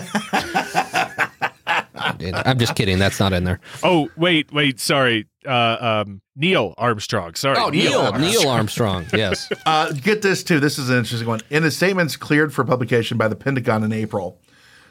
I'm 2.22 2.58
just 2.60 2.76
kidding. 2.76 3.00
That's 3.00 3.20
not 3.20 3.34
in 3.34 3.44
there. 3.44 3.60
Oh 3.84 4.10
wait, 4.18 4.52
wait, 4.52 4.80
sorry, 4.80 5.28
uh, 5.46 6.04
um, 6.06 6.22
Neil 6.36 6.74
Armstrong. 6.78 7.36
Sorry, 7.36 7.58
Oh, 7.58 7.70
Neil, 7.70 8.12
Neil 8.14 8.50
Armstrong. 8.50 9.06
Yes. 9.14 9.50
Uh, 9.66 9.92
get 9.92 10.22
this 10.22 10.44
too. 10.44 10.60
This 10.60 10.80
is 10.80 10.90
an 10.90 10.98
interesting 10.98 11.28
one. 11.28 11.42
In 11.50 11.64
his 11.64 11.76
statements 11.78 12.16
cleared 12.16 12.54
for 12.54 12.64
publication 12.66 13.18
by 13.18 13.28
the 13.28 13.36
Pentagon 13.36 13.84
in 13.84 13.92
April, 13.92 14.42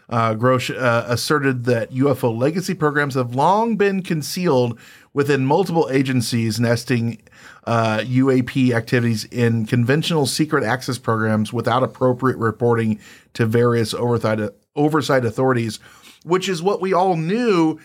uh, 0.09 0.35
Grosh 0.35 0.71
uh, 0.75 1.05
asserted 1.09 1.65
that 1.65 1.91
UFO 1.91 2.37
legacy 2.37 2.75
programs 2.75 3.15
have 3.15 3.35
long 3.35 3.77
been 3.77 4.03
concealed 4.03 4.79
within 5.13 5.45
multiple 5.45 5.89
agencies 5.91 6.61
nesting 6.61 7.21
uh, 7.65 7.99
UAP 7.99 8.71
activities 8.73 9.25
in 9.25 9.67
conventional 9.67 10.27
secret 10.27 10.63
access 10.65 10.97
programs 10.97 11.53
without 11.53 11.83
appropriate 11.83 12.39
reporting 12.39 12.99
to 13.35 13.45
various 13.47 13.93
oversight 13.95 14.39
oversight 14.77 15.25
authorities, 15.25 15.81
which 16.29 16.49
is 16.49 16.63
what 16.63 16.81
we 16.81 16.93
all 16.93 17.17
knew 17.17 17.79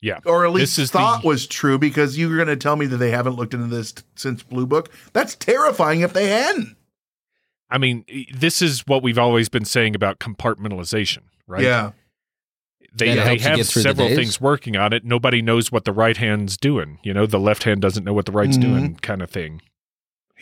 Yeah, 0.00 0.18
or 0.24 0.44
at 0.46 0.52
least 0.52 0.76
This 0.76 0.84
is 0.84 0.90
thought 0.90 1.22
the- 1.22 1.28
was 1.28 1.46
true 1.46 1.78
because 1.78 2.16
you 2.18 2.28
were 2.28 2.36
going 2.36 2.48
to 2.48 2.56
tell 2.56 2.76
me 2.76 2.86
that 2.86 2.96
they 2.96 3.10
haven't 3.10 3.34
looked 3.36 3.54
into 3.54 3.66
this 3.68 3.92
t- 3.92 4.02
since 4.16 4.42
Blue 4.42 4.66
Book. 4.66 4.90
That's 5.12 5.34
terrifying 5.36 6.00
if 6.00 6.12
they 6.12 6.28
hadn't. 6.28 6.76
I 7.70 7.78
mean, 7.78 8.04
this 8.34 8.60
is 8.62 8.80
what 8.86 9.02
we've 9.02 9.18
always 9.18 9.48
been 9.48 9.64
saying 9.64 9.94
about 9.94 10.18
compartmentalization, 10.18 11.20
right? 11.46 11.62
Yeah. 11.62 11.92
They, 12.94 13.08
And 13.08 13.20
they 13.20 13.38
have 13.38 13.56
get 13.56 13.66
through 13.66 13.82
the 13.84 13.88
several 13.88 14.08
things 14.08 14.38
working 14.40 14.76
on 14.76 14.92
it. 14.92 15.04
Nobody 15.04 15.40
knows 15.40 15.72
what 15.72 15.84
the 15.86 15.92
right 15.92 16.16
hand's 16.16 16.58
doing. 16.58 16.98
You 17.02 17.14
know, 17.14 17.24
the 17.24 17.38
left 17.40 17.62
hand 17.62 17.80
doesn't 17.80 18.04
know 18.04 18.12
what 18.12 18.26
the 18.26 18.32
right's 18.32 18.58
Mhm. 18.58 18.60
doing, 18.60 18.94
kind 18.96 19.22
of 19.22 19.30
thing. 19.30 19.62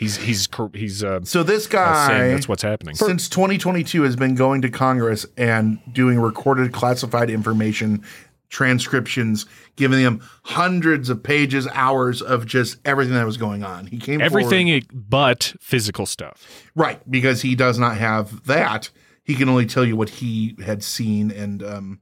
He's 0.00 0.16
he's 0.16 0.48
he's 0.72 1.04
uh, 1.04 1.20
So 1.24 1.42
this 1.42 1.66
uh, 1.66 1.70
guy 1.70 2.06
saying 2.06 2.30
that's 2.32 2.48
what's 2.48 2.62
happening. 2.62 2.94
since 2.94 3.28
2022 3.28 4.00
has 4.04 4.16
been 4.16 4.34
going 4.34 4.62
to 4.62 4.70
Congress 4.70 5.26
and 5.36 5.78
doing 5.92 6.18
recorded 6.18 6.72
classified 6.72 7.28
information 7.28 8.02
transcriptions, 8.48 9.44
giving 9.76 10.02
them 10.02 10.26
hundreds 10.44 11.10
of 11.10 11.22
pages, 11.22 11.68
hours 11.74 12.22
of 12.22 12.46
just 12.46 12.78
everything 12.86 13.12
that 13.14 13.26
was 13.26 13.36
going 13.36 13.62
on. 13.62 13.86
He 13.88 13.98
came 13.98 14.22
Everything 14.22 14.68
forward- 14.68 15.10
but 15.10 15.54
physical 15.60 16.06
stuff. 16.06 16.46
right 16.74 16.98
because 17.10 17.42
he 17.42 17.54
does 17.54 17.78
not 17.78 17.98
have 17.98 18.44
that. 18.46 18.88
He 19.22 19.34
can 19.34 19.50
only 19.50 19.66
tell 19.66 19.84
you 19.84 19.96
what 19.96 20.08
he 20.08 20.56
had 20.64 20.82
seen 20.82 21.30
and 21.30 21.62
um, 21.62 22.00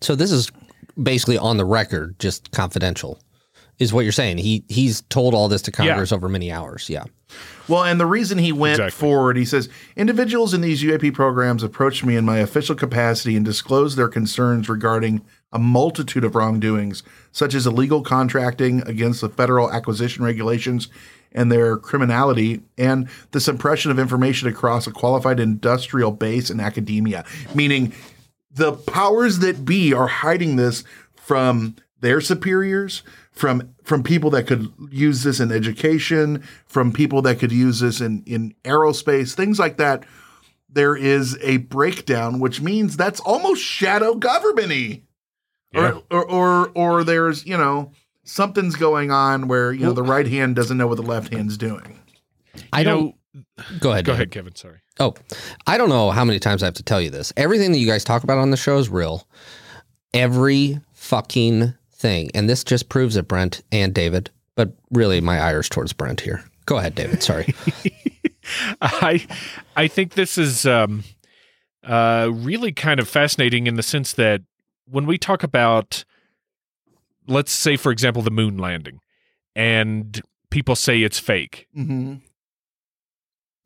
So 0.00 0.14
this 0.16 0.32
is 0.32 0.50
basically 1.00 1.36
on 1.36 1.58
the 1.58 1.66
record, 1.66 2.18
just 2.18 2.50
confidential, 2.50 3.20
is 3.78 3.92
what 3.92 4.02
you're 4.04 4.12
saying. 4.12 4.38
He 4.38 4.64
he's 4.68 5.02
told 5.02 5.34
all 5.34 5.48
this 5.48 5.62
to 5.62 5.72
Congress 5.72 6.12
over 6.12 6.28
many 6.28 6.50
hours. 6.50 6.88
Yeah. 6.88 7.04
Well, 7.68 7.82
and 7.82 7.98
the 7.98 8.06
reason 8.06 8.38
he 8.38 8.52
went 8.52 8.78
Exactly. 8.80 9.08
forward, 9.08 9.36
he 9.36 9.44
says, 9.44 9.68
individuals 9.96 10.54
in 10.54 10.60
these 10.60 10.82
UAP 10.82 11.12
programs 11.12 11.64
approached 11.64 12.04
me 12.04 12.14
in 12.16 12.24
my 12.24 12.38
official 12.38 12.76
capacity 12.76 13.34
and 13.34 13.44
disclosed 13.44 13.98
their 13.98 14.08
concerns 14.08 14.68
regarding 14.68 15.22
a 15.52 15.58
multitude 15.58 16.22
of 16.22 16.36
wrongdoings, 16.36 17.02
such 17.32 17.54
as 17.54 17.66
illegal 17.66 18.02
contracting 18.02 18.82
against 18.86 19.20
the 19.20 19.28
federal 19.28 19.72
acquisition 19.72 20.24
regulations 20.24 20.88
and 21.32 21.50
their 21.50 21.76
criminality, 21.76 22.62
and 22.78 23.08
the 23.32 23.40
suppression 23.40 23.90
of 23.90 23.98
information 23.98 24.48
across 24.48 24.86
a 24.86 24.92
qualified 24.92 25.38
industrial 25.40 26.12
base 26.12 26.48
and 26.48 26.60
academia. 26.60 27.24
Meaning, 27.54 27.92
the 28.50 28.72
powers 28.72 29.40
that 29.40 29.64
be 29.64 29.92
are 29.92 30.06
hiding 30.06 30.56
this 30.56 30.82
from 31.14 31.74
their 32.00 32.20
superiors 32.20 33.02
from 33.36 33.72
from 33.84 34.02
people 34.02 34.30
that 34.30 34.48
could 34.48 34.72
use 34.90 35.22
this 35.22 35.38
in 35.38 35.52
education 35.52 36.42
from 36.66 36.92
people 36.92 37.22
that 37.22 37.38
could 37.38 37.52
use 37.52 37.78
this 37.80 38.00
in 38.00 38.22
in 38.26 38.52
aerospace 38.64 39.34
things 39.34 39.58
like 39.58 39.76
that 39.76 40.04
there 40.68 40.96
is 40.96 41.38
a 41.42 41.58
breakdown 41.58 42.40
which 42.40 42.60
means 42.60 42.96
that's 42.96 43.20
almost 43.20 43.62
shadow 43.62 44.14
government-y 44.14 45.02
Yeah. 45.72 46.00
or, 46.10 46.24
or 46.24 46.26
or 46.30 46.68
or 46.74 47.04
there's 47.04 47.46
you 47.46 47.56
know 47.56 47.92
something's 48.24 48.74
going 48.74 49.10
on 49.12 49.46
where 49.48 49.72
you 49.72 49.84
know 49.84 49.92
the 49.92 50.02
right 50.02 50.26
hand 50.26 50.56
doesn't 50.56 50.76
know 50.76 50.86
what 50.88 50.96
the 50.96 51.02
left 51.02 51.32
hand's 51.32 51.56
doing 51.56 52.00
I 52.72 52.80
You 52.80 52.84
don't 52.84 53.04
know, 53.34 53.42
go 53.80 53.92
ahead. 53.92 54.04
go 54.06 54.12
David. 54.12 54.14
ahead, 54.14 54.30
Kevin. 54.30 54.54
Sorry. 54.56 54.78
Oh, 54.98 55.12
I 55.66 55.76
don't 55.76 55.90
know 55.90 56.10
how 56.10 56.24
many 56.24 56.38
times 56.38 56.62
I 56.62 56.66
have 56.66 56.74
to 56.74 56.82
tell 56.82 57.02
you 57.02 57.10
this. 57.10 57.30
Everything 57.36 57.70
that 57.72 57.78
you 57.78 57.86
guys 57.86 58.02
talk 58.02 58.24
about 58.24 58.38
on 58.38 58.50
the 58.50 58.56
show 58.56 58.78
is 58.78 58.88
real. 58.88 59.28
Every 60.14 60.80
fucking 60.94 61.74
thing. 61.96 62.30
And 62.34 62.48
this 62.48 62.64
just 62.64 62.88
proves 62.88 63.16
it, 63.16 63.28
Brent 63.28 63.62
and 63.72 63.94
David. 63.94 64.30
But 64.54 64.72
really, 64.90 65.20
my 65.20 65.38
ire's 65.38 65.68
towards 65.68 65.92
Brent 65.92 66.20
here. 66.20 66.42
Go 66.64 66.78
ahead, 66.78 66.94
David. 66.94 67.22
Sorry. 67.22 67.54
I 68.80 69.26
I 69.76 69.88
think 69.88 70.14
this 70.14 70.38
is 70.38 70.66
um, 70.66 71.04
uh, 71.84 72.30
really 72.32 72.72
kind 72.72 73.00
of 73.00 73.08
fascinating 73.08 73.66
in 73.66 73.74
the 73.74 73.82
sense 73.82 74.12
that 74.14 74.42
when 74.86 75.06
we 75.06 75.18
talk 75.18 75.42
about, 75.42 76.04
let's 77.26 77.52
say, 77.52 77.76
for 77.76 77.92
example, 77.92 78.22
the 78.22 78.30
moon 78.30 78.56
landing, 78.56 79.00
and 79.54 80.22
people 80.50 80.76
say 80.76 81.02
it's 81.02 81.18
fake, 81.18 81.66
mm-hmm. 81.76 82.14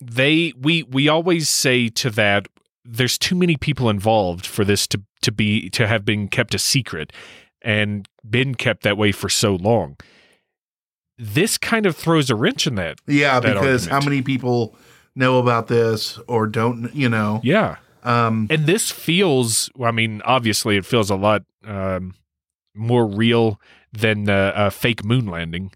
they 0.01 0.53
we 0.59 0.83
we 0.85 1.09
always 1.09 1.49
say 1.49 1.89
to 1.89 2.11
that 2.11 2.49
there's 2.85 3.19
too 3.19 3.35
many 3.35 3.57
people 3.57 3.89
involved 3.89 4.47
for 4.47 4.65
this 4.65 4.87
to 4.89 5.03
to 5.23 5.31
be 5.31 5.71
to 5.71 5.87
have 5.87 6.05
been 6.05 6.29
kept 6.29 6.55
a 6.55 6.59
secret 6.59 7.13
and 7.63 8.09
been 8.29 8.55
kept 8.55 8.83
that 8.83 8.97
way 8.97 9.13
for 9.13 9.29
so 9.29 9.55
long. 9.57 9.97
This 11.19 11.59
kind 11.59 11.85
of 11.87 11.97
throws 11.97 12.31
a 12.31 12.35
wrench 12.35 12.67
in 12.67 12.77
that. 12.77 12.99
yeah 13.07 13.41
That 13.41 13.55
because 13.55 13.87
argument. 13.87 14.03
how 14.05 14.09
many 14.11 14.23
people 14.23 14.75
know 15.15 15.39
about 15.39 15.69
this 15.69 16.19
or 16.27 16.47
don't 16.47 16.95
you 16.95 17.09
know 17.09 17.41
Yeah. 17.45 17.77
um 18.05 18.47
And 18.51 18.65
this 18.67 18.91
feels, 18.91 19.69
I 19.83 19.91
mean, 19.91 20.23
obviously 20.25 20.77
it 20.77 20.87
feels 20.87 21.11
a 21.11 21.17
lot 21.17 21.43
um, 21.67 22.15
more 22.75 23.07
real 23.07 23.61
than 23.93 24.29
uh, 24.31 24.53
a 24.55 24.71
fake 24.71 25.05
moon 25.05 25.27
landing 25.27 25.73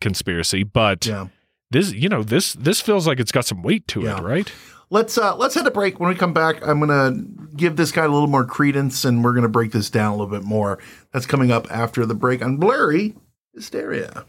conspiracy, 0.00 0.62
but 0.64 1.06
yeah 1.06 1.26
this, 1.70 1.90
you 1.92 2.06
know, 2.08 2.22
this 2.22 2.52
this 2.52 2.82
feels 2.82 3.06
like 3.06 3.18
it's 3.18 3.32
got 3.32 3.46
some 3.46 3.62
weight 3.62 3.86
to 3.88 4.02
Yeah. 4.02 4.18
it, 4.18 4.22
right? 4.22 4.52
Let's 4.92 5.16
uh 5.16 5.34
let's 5.36 5.54
hit 5.54 5.66
a 5.66 5.70
break. 5.70 5.98
When 5.98 6.10
we 6.10 6.14
come 6.14 6.34
back, 6.34 6.66
I'm 6.66 6.78
gonna 6.78 7.14
give 7.56 7.76
this 7.76 7.92
guy 7.92 8.04
a 8.04 8.08
little 8.08 8.26
more 8.26 8.44
credence, 8.44 9.06
and 9.06 9.24
we're 9.24 9.32
gonna 9.32 9.48
break 9.48 9.72
this 9.72 9.88
down 9.88 10.12
a 10.12 10.16
little 10.16 10.30
bit 10.30 10.42
more. 10.42 10.78
That's 11.12 11.24
coming 11.24 11.50
up 11.50 11.66
after 11.70 12.04
the 12.04 12.14
break 12.14 12.42
on 12.42 12.58
Blurry 12.58 13.14
Hysteria, 13.54 14.26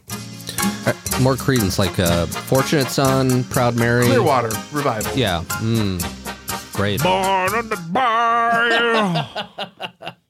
More 1.20 1.36
credence, 1.36 1.78
like 1.78 1.98
uh, 1.98 2.24
Fortunate 2.24 2.86
Son, 2.86 3.44
Proud 3.44 3.76
Mary. 3.76 4.06
Clearwater 4.06 4.52
Revival. 4.72 5.14
Yeah. 5.14 5.44
Mm, 5.60 6.00
great. 6.72 7.02
Born 7.02 7.54
on 7.54 7.68
the 7.68 7.76
bar. 7.90 10.16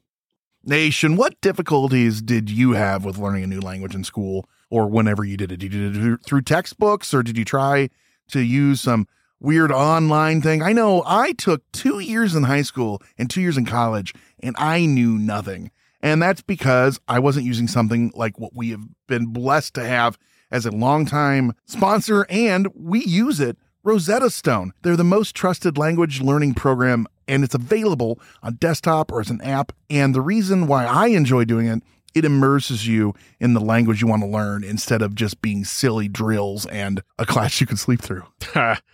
Nation, 0.65 1.15
what 1.15 1.41
difficulties 1.43 2.21
did 2.21 2.51
you 2.51 2.73
have 2.73 3.05
with 3.05 3.19
learning 3.19 3.45
a 3.45 3.47
new 3.47 3.61
language 3.61 3.95
in 3.95 4.03
school, 4.03 4.49
or 4.69 4.89
whenever 4.89 5.23
you 5.23 5.37
did 5.37 5.53
it? 5.53 5.59
Did 5.59 5.73
you 5.73 5.93
do 5.93 6.15
it 6.15 6.25
through 6.25 6.43
textbooks, 6.43 7.15
or 7.15 7.23
did 7.23 7.39
you 7.39 7.45
try 7.45 7.89
to 8.31 8.41
use 8.41 8.81
some 8.81 9.07
weird 9.41 9.73
online 9.73 10.41
thing? 10.41 10.63
I 10.63 10.73
know 10.73 11.03
I 11.07 11.33
took 11.33 11.63
two 11.73 11.99
years 11.99 12.35
in 12.35 12.45
high 12.45 12.63
school 12.63 13.03
and 13.19 13.29
two 13.29 13.41
years 13.41 13.57
in 13.57 13.67
college, 13.67 14.15
and 14.41 14.55
I 14.59 14.87
knew 14.87 15.19
nothing. 15.19 15.71
And 16.01 16.23
that's 16.23 16.43
because 16.43 17.01
I 17.09 17.19
wasn't 17.19 17.47
using 17.47 17.67
something 17.67 18.13
like 18.15 18.39
what 18.39 18.55
we 18.55 18.71
have 18.71 18.85
been 19.07 19.27
blessed 19.27 19.75
to 19.75 19.85
have 19.85 20.19
as 20.51 20.67
a 20.67 20.71
longtime 20.71 21.53
sponsor, 21.67 22.27
and 22.29 22.69
we 22.75 23.05
use 23.05 23.41
it. 23.41 23.57
Rosetta 23.83 24.31
Stone. 24.31 24.73
They're 24.83 24.97
the 24.97 25.05
most 25.05 25.35
trusted 25.35 25.77
language 25.77 26.23
learning 26.23 26.55
program, 26.55 27.07
and 27.29 27.45
it's 27.45 27.55
available 27.55 28.19
on 28.43 28.55
desktop 28.55 29.13
or 29.13 29.21
as 29.21 29.31
an 29.31 29.43
app. 29.43 29.73
And 29.91 30.15
the 30.15 30.23
reason 30.23 30.67
why 30.67 30.87
I 30.87 31.09
enjoy 31.09 31.45
doing 31.45 31.67
it, 31.67 31.83
it 32.15 32.25
immerses 32.25 32.87
you 32.87 33.15
in 33.41 33.53
the 33.53 33.61
language 33.61 34.01
you 34.01 34.09
want 34.09 34.23
to 34.23 34.29
learn 34.29 34.65
instead 34.65 35.03
of 35.03 35.15
just 35.15 35.43
being 35.43 35.65
silly 35.65 36.09
drills 36.09 36.65
and 36.67 37.03
a 37.19 37.27
class 37.27 37.61
you 37.61 37.67
can 37.67 37.77
sleep 37.77 38.01
through. 38.01 38.25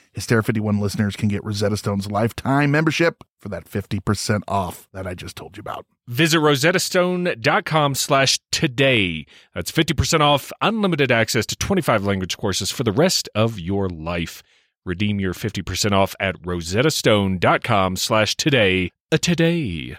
Hysteria 0.13 0.43
51 0.43 0.79
listeners 0.79 1.15
can 1.15 1.29
get 1.29 1.43
Rosetta 1.43 1.77
Stone's 1.77 2.11
lifetime 2.11 2.71
membership 2.71 3.23
for 3.39 3.49
that 3.49 3.65
50% 3.65 4.41
off 4.47 4.89
that 4.91 5.07
I 5.07 5.13
just 5.13 5.35
told 5.35 5.55
you 5.57 5.61
about. 5.61 5.85
Visit 6.07 6.39
rosettastone.com 6.39 7.95
slash 7.95 8.39
today. 8.51 9.25
That's 9.55 9.71
50% 9.71 10.19
off, 10.19 10.51
unlimited 10.59 11.11
access 11.11 11.45
to 11.47 11.55
25 11.55 12.05
language 12.05 12.37
courses 12.37 12.71
for 12.71 12.83
the 12.83 12.91
rest 12.91 13.29
of 13.33 13.59
your 13.59 13.87
life. 13.87 14.43
Redeem 14.85 15.19
your 15.19 15.33
50% 15.33 15.93
off 15.93 16.15
at 16.19 16.41
rosettastone.com 16.41 17.95
slash 17.95 18.35
today. 18.35 18.91
A 19.11 19.17
today. 19.17 19.97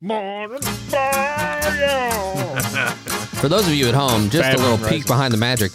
For 3.36 3.48
those 3.48 3.66
of 3.66 3.74
you 3.74 3.88
at 3.88 3.94
home, 3.94 4.30
just 4.30 4.58
a 4.58 4.62
little 4.62 4.78
peek 4.78 4.90
right? 4.90 5.06
behind 5.06 5.32
the 5.34 5.38
magic. 5.38 5.72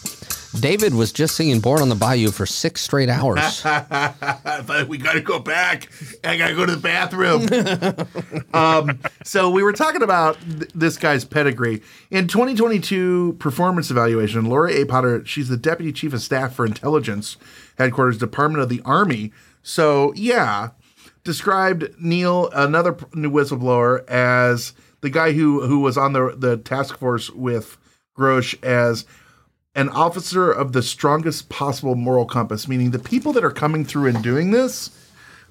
David 0.60 0.94
was 0.94 1.14
just 1.14 1.36
singing 1.36 1.60
Born 1.60 1.82
on 1.82 1.90
the 1.90 1.96
Bayou 1.96 2.32
for 2.32 2.46
six 2.46 2.82
straight 2.82 3.10
hours. 3.10 3.62
but 3.64 4.88
we 4.88 4.98
got 4.98 5.14
to 5.14 5.22
go 5.22 5.40
back. 5.40 5.90
I 6.24 6.38
got 6.38 6.50
to 6.50 6.56
go 6.56 6.66
to 6.66 6.76
the 6.76 6.82
bathroom. 6.82 8.46
um, 8.54 9.00
so 9.24 9.50
we 9.50 9.64
were 9.64 9.72
talking 9.72 10.04
about 10.04 10.38
th- 10.42 10.72
this 10.76 10.98
guy's 10.98 11.24
pedigree. 11.24 11.82
In 12.10 12.28
2022 12.28 13.38
performance 13.40 13.90
evaluation, 13.90 14.46
Laura 14.46 14.72
A. 14.72 14.86
Potter, 14.86 15.26
she's 15.26 15.48
the 15.48 15.58
Deputy 15.58 15.94
Chief 15.94 16.14
of 16.14 16.22
Staff 16.22 16.54
for 16.54 16.66
Intelligence 16.66 17.38
Headquarters, 17.78 18.18
Department 18.18 18.62
of 18.62 18.70
the 18.70 18.82
Army. 18.84 19.32
So, 19.64 20.14
yeah, 20.16 20.72
described 21.24 21.90
Neil, 22.00 22.50
another 22.50 22.98
new 23.14 23.32
whistleblower, 23.32 24.06
as 24.10 24.74
the 25.00 25.10
guy 25.10 25.32
who, 25.32 25.66
who 25.66 25.80
was 25.80 25.98
on 25.98 26.14
the, 26.14 26.36
the 26.38 26.58
task 26.58 26.98
force 26.98 27.30
with 27.30 27.78
Grosh 28.18 28.62
as 28.64 29.06
an 29.76 29.90
officer 29.90 30.52
of 30.52 30.74
the 30.74 30.82
strongest 30.82 31.50
possible 31.50 31.96
moral 31.96 32.26
compass, 32.26 32.68
meaning 32.68 32.92
the 32.92 33.00
people 33.00 33.32
that 33.34 33.44
are 33.44 33.52
coming 33.52 33.86
through 33.86 34.08
and 34.08 34.22
doing 34.24 34.52
this, 34.52 34.90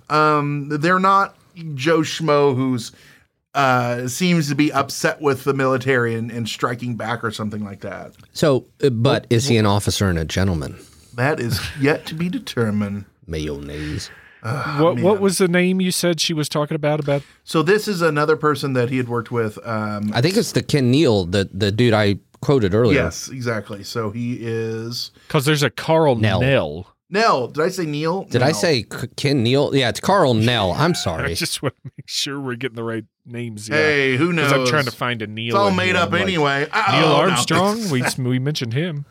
um, 0.09 0.69
they're 0.69 0.99
not 0.99 1.37
Joe 1.75 2.01
Schmo 2.01 2.55
who's 2.55 2.93
uh, 3.55 4.07
seems 4.07 4.49
to 4.49 4.55
be 4.55 4.73
upset 4.73 5.21
with 5.21 5.45
the 5.45 5.55
military 5.55 6.15
and, 6.15 6.31
and 6.31 6.49
striking 6.49 6.95
back 6.95 7.25
or 7.25 7.31
something 7.31 7.65
like 7.65 7.81
that. 7.81 8.13
So, 8.33 8.67
uh, 8.83 8.91
but 8.91 9.27
is 9.31 9.49
he 9.49 9.57
an 9.57 9.67
officer 9.67 10.09
and 10.09 10.19
a 10.19 10.25
gentleman? 10.25 10.79
That 11.15 11.41
is 11.41 11.61
yet 11.81 12.07
to 12.07 12.15
be 12.15 12.29
determined. 12.29 13.07
Mayonnaise. 13.27 14.11
what 14.43 15.01
what 15.01 15.21
was 15.21 15.39
the 15.39 15.49
name 15.49 15.81
you 15.81 15.91
said 15.91 16.21
she 16.21 16.33
was 16.33 16.49
talking 16.49 16.75
about 16.75 17.01
about 17.01 17.23
So 17.45 17.63
this 17.63 17.87
is 17.89 18.01
another 18.01 18.37
person 18.37 18.73
that 18.75 18.89
he 18.89 18.97
had 18.97 19.09
worked 19.09 19.31
with. 19.31 19.59
Um, 19.67 20.13
I 20.15 20.21
think 20.21 20.37
it's 20.37 20.53
the 20.53 20.63
Ken 20.63 20.91
Neal, 20.91 21.25
the 21.27 21.49
the 21.53 21.71
dude 21.73 21.93
I 21.93 22.19
quoted 22.41 22.75
earlier. 22.75 22.95
yes, 23.03 23.29
exactly. 23.29 23.83
So 23.85 24.11
he 24.11 24.39
is 24.41 25.11
because 25.29 25.45
there's 25.45 25.63
a 25.63 25.71
Karl 25.71 26.17
Nell. 26.17 26.41
Nell. 26.41 26.95
Nell. 27.13 27.49
Did 27.49 27.65
I 27.65 27.69
say 27.71 27.87
Neil? 27.87 28.23
Did 28.25 28.41
I 28.43 28.53
say 28.53 28.85
K- 28.85 29.09
Ken 29.17 29.43
Neil? 29.43 29.75
Yeah, 29.75 29.89
it's 29.89 29.99
Karl 30.01 30.33
Nell. 30.35 30.73
I'm 30.79 30.95
sorry. 30.95 31.17
I 31.23 31.25
sorry. 31.27 31.35
just 31.35 31.63
want 31.63 31.75
to 31.85 31.91
make 31.97 32.09
sure 32.09 32.39
we're 32.41 32.55
getting 32.55 32.77
the 32.77 32.85
right 32.85 33.05
names. 33.27 33.69
Yeah. 33.69 33.77
Hey, 33.77 34.17
who 34.17 34.33
knows? 34.33 34.53
I'm 34.53 34.67
trying 34.67 34.85
to 34.85 34.93
find 34.93 35.21
a 35.21 35.27
Neil. 35.27 35.49
It's 35.49 35.55
all 35.57 35.71
made 35.73 35.87
here. 35.89 35.97
up 35.97 36.13
like, 36.13 36.23
anyway. 36.23 36.61
Neil 36.61 36.71
Oh, 36.73 37.01
no. 37.01 37.15
Armstrong. 37.17 37.91
we 37.91 38.03
we 38.19 38.39
mentioned 38.39 38.75
him. 38.75 39.07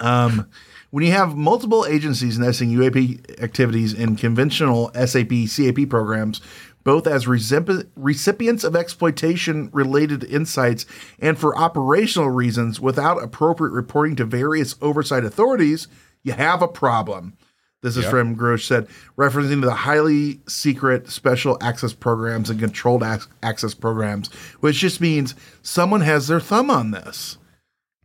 Um, 0.00 0.48
when 0.90 1.04
you 1.04 1.12
have 1.12 1.36
multiple 1.36 1.86
agencies 1.86 2.38
nesting 2.38 2.70
UAP 2.70 3.40
activities 3.42 3.94
in 3.94 4.16
conventional 4.16 4.90
SAP 4.94 5.30
CAP 5.48 5.88
programs, 5.88 6.40
both 6.84 7.06
as 7.06 7.26
recipients 7.26 8.64
of 8.64 8.76
exploitation 8.76 9.70
related 9.72 10.24
insights 10.24 10.86
and 11.18 11.38
for 11.38 11.56
operational 11.56 12.30
reasons 12.30 12.80
without 12.80 13.22
appropriate 13.22 13.72
reporting 13.72 14.16
to 14.16 14.24
various 14.24 14.76
oversight 14.80 15.24
authorities, 15.24 15.88
you 16.22 16.32
have 16.32 16.62
a 16.62 16.68
problem. 16.68 17.36
This 17.82 17.96
is 17.96 18.04
from 18.04 18.36
Grosh 18.36 18.66
said, 18.66 18.88
referencing 19.16 19.62
to 19.62 19.66
the 19.66 19.72
highly 19.74 20.40
secret 20.46 21.10
special 21.10 21.56
access 21.62 21.94
programs 21.94 22.50
and 22.50 22.60
controlled 22.60 23.02
ac- 23.02 23.26
access 23.42 23.72
programs, 23.72 24.30
which 24.60 24.76
just 24.76 25.00
means 25.00 25.34
someone 25.62 26.02
has 26.02 26.28
their 26.28 26.40
thumb 26.40 26.70
on 26.70 26.90
this. 26.90 27.38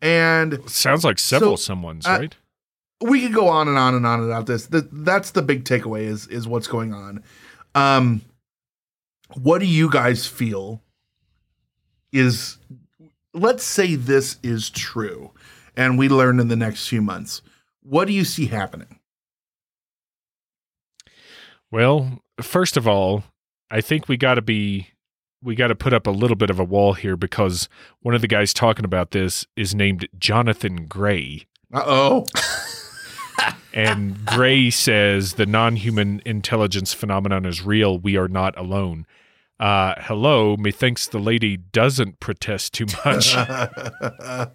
And 0.02 0.62
Sounds 0.70 1.04
like 1.04 1.20
several 1.20 1.58
So, 1.58 1.64
someone's 1.64 2.06
uh, 2.06 2.18
right. 2.20 2.36
we 3.02 3.22
could 3.22 3.34
go 3.34 3.50
on 3.50 3.68
and 3.68 3.78
on 3.78 3.96
and 3.96 4.06
on 4.06 4.24
about 4.24 4.46
this. 4.46 4.68
Th- 4.68 4.86
that's 4.94 5.32
the 5.32 5.42
big 5.42 5.66
takeaway 5.66 6.04
is 6.04 6.28
is 6.28 6.48
what's 6.48 6.68
going 6.68 6.94
on. 6.94 7.22
Um, 7.74 8.22
what 9.36 9.60
do 9.60 9.66
you 9.66 9.90
guys 9.90 10.28
feel 10.28 10.82
is? 12.12 12.58
Let's 13.34 13.64
say 13.64 13.96
this 13.96 14.38
is 14.44 14.70
true, 14.70 15.32
and 15.76 15.98
we 15.98 16.08
learn 16.08 16.40
in 16.40 16.48
the 16.48 16.56
next 16.56 16.88
few 16.88 17.02
months. 17.02 17.42
What 17.82 18.06
do 18.06 18.14
you 18.14 18.24
see 18.24 18.48
happening? 18.48 19.00
Well, 21.70 22.24
first 22.42 22.78
of 22.78 22.88
all, 22.88 23.24
I 23.70 23.82
think 23.82 24.08
we 24.08 24.18
got 24.18 24.36
to 24.36 24.42
be 24.42 24.90
we 25.44 25.56
got 25.56 25.68
to 25.68 25.76
put 25.76 25.94
up 25.94 26.08
a 26.08 26.12
little 26.12 26.38
bit 26.38 26.50
of 26.50 26.60
a 26.60 26.64
wall 26.64 26.94
here 26.94 27.18
because 27.18 27.70
one 28.02 28.16
of 28.16 28.22
the 28.22 28.28
guys 28.28 28.54
talking 28.54 28.86
about 28.86 29.12
this 29.12 29.46
is 29.56 29.76
named 29.76 30.08
Jonathan 30.18 30.88
Gray. 30.88 31.46
Uh 31.74 31.84
oh. 31.86 32.26
And 33.76 34.26
Gray 34.26 34.70
says 34.70 35.34
the 35.34 35.46
non 35.46 35.76
human 35.76 36.22
intelligence 36.26 36.94
phenomenon 36.94 37.46
is 37.46 37.62
real. 37.62 38.00
We 38.00 38.16
are 38.16 38.30
not 38.30 38.58
alone. 38.58 39.06
Uh, 39.60 39.94
hello, 40.00 40.58
methinks 40.58 41.08
the 41.08 41.20
lady 41.20 41.56
doesn't 41.56 42.20
protest 42.20 42.74
too 42.74 42.86
much. 43.06 43.36
uh, 43.36 44.48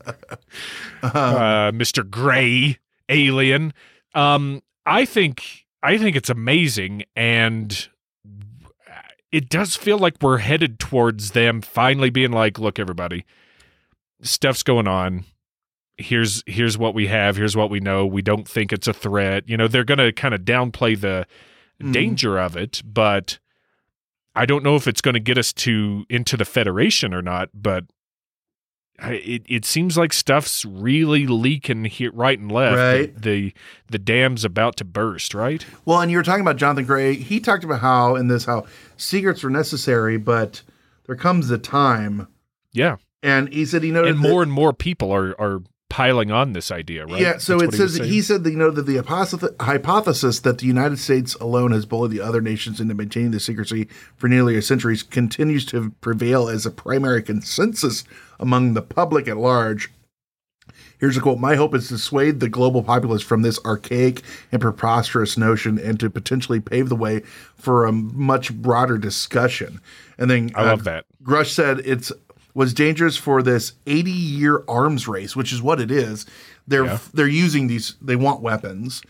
Mr. 1.02 2.08
Gray, 2.08 2.78
alien. 3.08 3.72
Um, 4.14 4.62
I 4.84 5.04
think 5.04 5.66
I 5.82 5.96
think 5.98 6.16
it's 6.16 6.30
amazing, 6.30 7.04
and 7.16 7.88
it 9.32 9.48
does 9.48 9.76
feel 9.76 9.98
like 9.98 10.16
we're 10.20 10.38
headed 10.38 10.78
towards 10.78 11.30
them 11.30 11.62
finally 11.62 12.10
being 12.10 12.32
like, 12.32 12.58
"Look, 12.58 12.78
everybody, 12.78 13.24
stuff's 14.22 14.62
going 14.62 14.88
on. 14.88 15.24
Here's 15.96 16.42
here's 16.46 16.76
what 16.76 16.94
we 16.94 17.06
have. 17.06 17.36
Here's 17.36 17.56
what 17.56 17.70
we 17.70 17.80
know. 17.80 18.04
We 18.06 18.22
don't 18.22 18.46
think 18.48 18.72
it's 18.72 18.88
a 18.88 18.92
threat. 18.92 19.48
You 19.48 19.56
know, 19.56 19.68
they're 19.68 19.84
going 19.84 19.98
to 19.98 20.12
kind 20.12 20.34
of 20.34 20.42
downplay 20.42 20.98
the 21.00 21.26
Mhm. 21.82 21.92
danger 21.92 22.38
of 22.38 22.56
it, 22.58 22.82
but 22.84 23.38
I 24.34 24.46
don't 24.46 24.62
know 24.64 24.76
if 24.76 24.86
it's 24.86 25.00
going 25.00 25.14
to 25.14 25.20
get 25.20 25.36
us 25.38 25.52
to 25.54 26.04
into 26.08 26.36
the 26.36 26.44
Federation 26.44 27.12
or 27.14 27.22
not. 27.22 27.50
But 27.54 27.84
I- 28.98 29.14
it 29.14 29.42
it 29.48 29.64
seems 29.64 29.96
like 29.96 30.12
stuff's 30.12 30.64
really 30.64 31.26
leaking 31.26 31.86
here, 31.86 32.10
right 32.12 32.38
and 32.38 32.50
left. 32.52 32.76
Right. 32.76 33.14
The, 33.14 33.20
the 33.20 33.54
the 33.90 33.98
dam's 33.98 34.44
about 34.44 34.76
to 34.76 34.84
burst. 34.84 35.34
Right. 35.34 35.64
Well, 35.84 36.00
and 36.00 36.10
you 36.10 36.16
were 36.18 36.22
talking 36.22 36.42
about 36.42 36.56
Jonathan 36.56 36.84
Gray. 36.84 37.14
He 37.14 37.40
talked 37.40 37.64
about 37.64 37.80
how 37.80 38.14
in 38.16 38.28
this 38.28 38.44
how 38.44 38.66
secrets 38.96 39.42
are 39.42 39.50
necessary, 39.50 40.16
but 40.18 40.62
there 41.06 41.16
comes 41.16 41.50
a 41.50 41.58
time, 41.58 42.28
Yeah. 42.72 42.96
and 43.22 43.52
he 43.52 43.64
said 43.64 43.82
he 43.82 43.90
noted 43.90 44.14
And 44.14 44.22
that- 44.24 44.28
more 44.28 44.42
and 44.42 44.52
more 44.52 44.72
people 44.72 45.10
are 45.12 45.34
are 45.40 45.62
piling 45.90 46.31
on 46.31 46.55
this 46.55 46.70
idea. 46.70 47.05
Right. 47.05 47.20
Yeah, 47.20 47.37
so 47.37 47.59
That's 47.59 47.74
it 47.74 47.76
says 47.76 47.96
saying? 47.96 48.09
he, 48.09 48.22
said 48.22 48.44
that 48.44 48.50
you 48.50 48.57
know 48.57 48.70
that 48.70 48.87
the 48.87 48.96
hypothesis, 48.96 49.50
hypothesis 49.61 50.40
that 50.40 50.59
the 50.59 50.66
United 50.66 50.98
States 50.98 51.35
alone 51.35 51.72
has 51.72 51.85
bullied 51.85 52.12
the 52.12 52.22
other 52.22 52.40
nations 52.40 52.81
into 52.81 52.94
maintaining 52.94 53.33
the 53.33 53.40
secrecy 53.40 53.88
for 54.16 54.29
nearly 54.29 54.57
a 54.57 54.62
century 54.62 54.96
continues 55.11 55.66
to 55.66 55.90
prevail 56.00 56.48
as 56.48 56.64
a 56.64 56.70
primary 56.70 57.22
consensus 57.22 58.05
among 58.38 58.72
the 58.72 58.81
public 58.81 59.29
at 59.29 59.37
large. 59.37 59.90
Here's 60.98 61.16
a 61.16 61.20
quote 61.20 61.38
My 61.38 61.57
hope 61.57 61.74
is 61.74 61.88
to 61.88 61.94
dissuade 61.94 62.40
the 62.40 62.48
global 62.48 62.83
populace 62.83 63.22
from 63.22 63.42
this 63.42 63.59
archaic 63.64 64.22
and 64.53 64.61
preposterous 64.61 65.37
notion 65.37 65.79
and 65.79 65.98
to 65.98 66.09
potentially 66.09 66.61
pave 66.61 66.88
the 66.88 66.96
way 66.96 67.20
for 67.57 67.85
a 67.85 67.92
much 67.92 68.55
broader 68.55 68.96
discussion. 68.96 69.81
And 70.18 70.31
then 70.31 70.50
I 70.55 70.62
uh, 70.62 70.66
love 70.66 70.85
that. 70.85 71.07
Grush 71.22 71.53
said 71.53 71.81
it's 71.81 72.12
was 72.54 72.74
dangerous 72.74 73.16
for 73.16 73.42
this 73.42 73.72
80 73.86 74.10
year 74.10 74.62
arms 74.68 75.06
race, 75.08 75.34
which 75.36 75.52
is 75.52 75.62
what 75.62 75.80
it 75.80 75.90
is. 75.90 76.26
They're 76.66 76.84
Yeah. 76.84 76.98
they're 77.14 77.26
using 77.28 77.66
these. 77.66 77.94
They 78.02 78.16
want 78.16 78.40
weapons. 78.42 79.02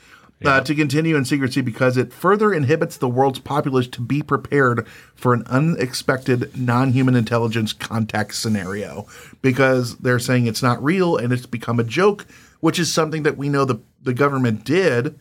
Uh, 0.42 0.58
to 0.62 0.74
continue 0.74 1.16
in 1.16 1.24
secrecy 1.26 1.60
because 1.60 1.98
it 1.98 2.14
further 2.14 2.50
inhibits 2.50 2.96
the 2.96 3.06
world's 3.10 3.38
populace 3.38 3.86
to 3.86 4.00
be 4.00 4.22
prepared 4.22 4.86
for 5.14 5.34
an 5.34 5.42
unexpected 5.48 6.50
non-human 6.58 7.14
intelligence 7.14 7.74
contact 7.74 8.34
scenario 8.34 9.06
because 9.42 9.98
they're 9.98 10.18
saying 10.18 10.46
it's 10.46 10.62
not 10.62 10.82
real 10.82 11.14
and 11.14 11.30
it's 11.30 11.44
become 11.44 11.78
a 11.78 11.84
joke 11.84 12.24
which 12.60 12.78
is 12.78 12.90
something 12.90 13.22
that 13.22 13.36
we 13.36 13.50
know 13.50 13.66
the 13.66 13.80
the 14.02 14.14
government 14.14 14.64
did 14.64 15.20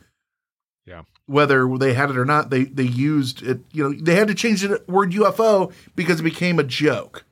Yeah. 0.86 1.01
whether 1.25 1.67
they 1.77 1.93
had 1.95 2.10
it 2.10 2.17
or 2.17 2.23
not 2.23 2.49
they 2.49 2.63
they 2.63 2.84
used 2.84 3.43
it 3.43 3.60
you 3.73 3.84
know 3.84 3.93
they 4.01 4.15
had 4.15 4.29
to 4.29 4.34
change 4.34 4.62
the 4.62 4.82
word 4.88 5.12
UFO 5.12 5.73
because 5.97 6.21
it 6.21 6.23
became 6.23 6.60
a 6.60 6.63
joke 6.63 7.25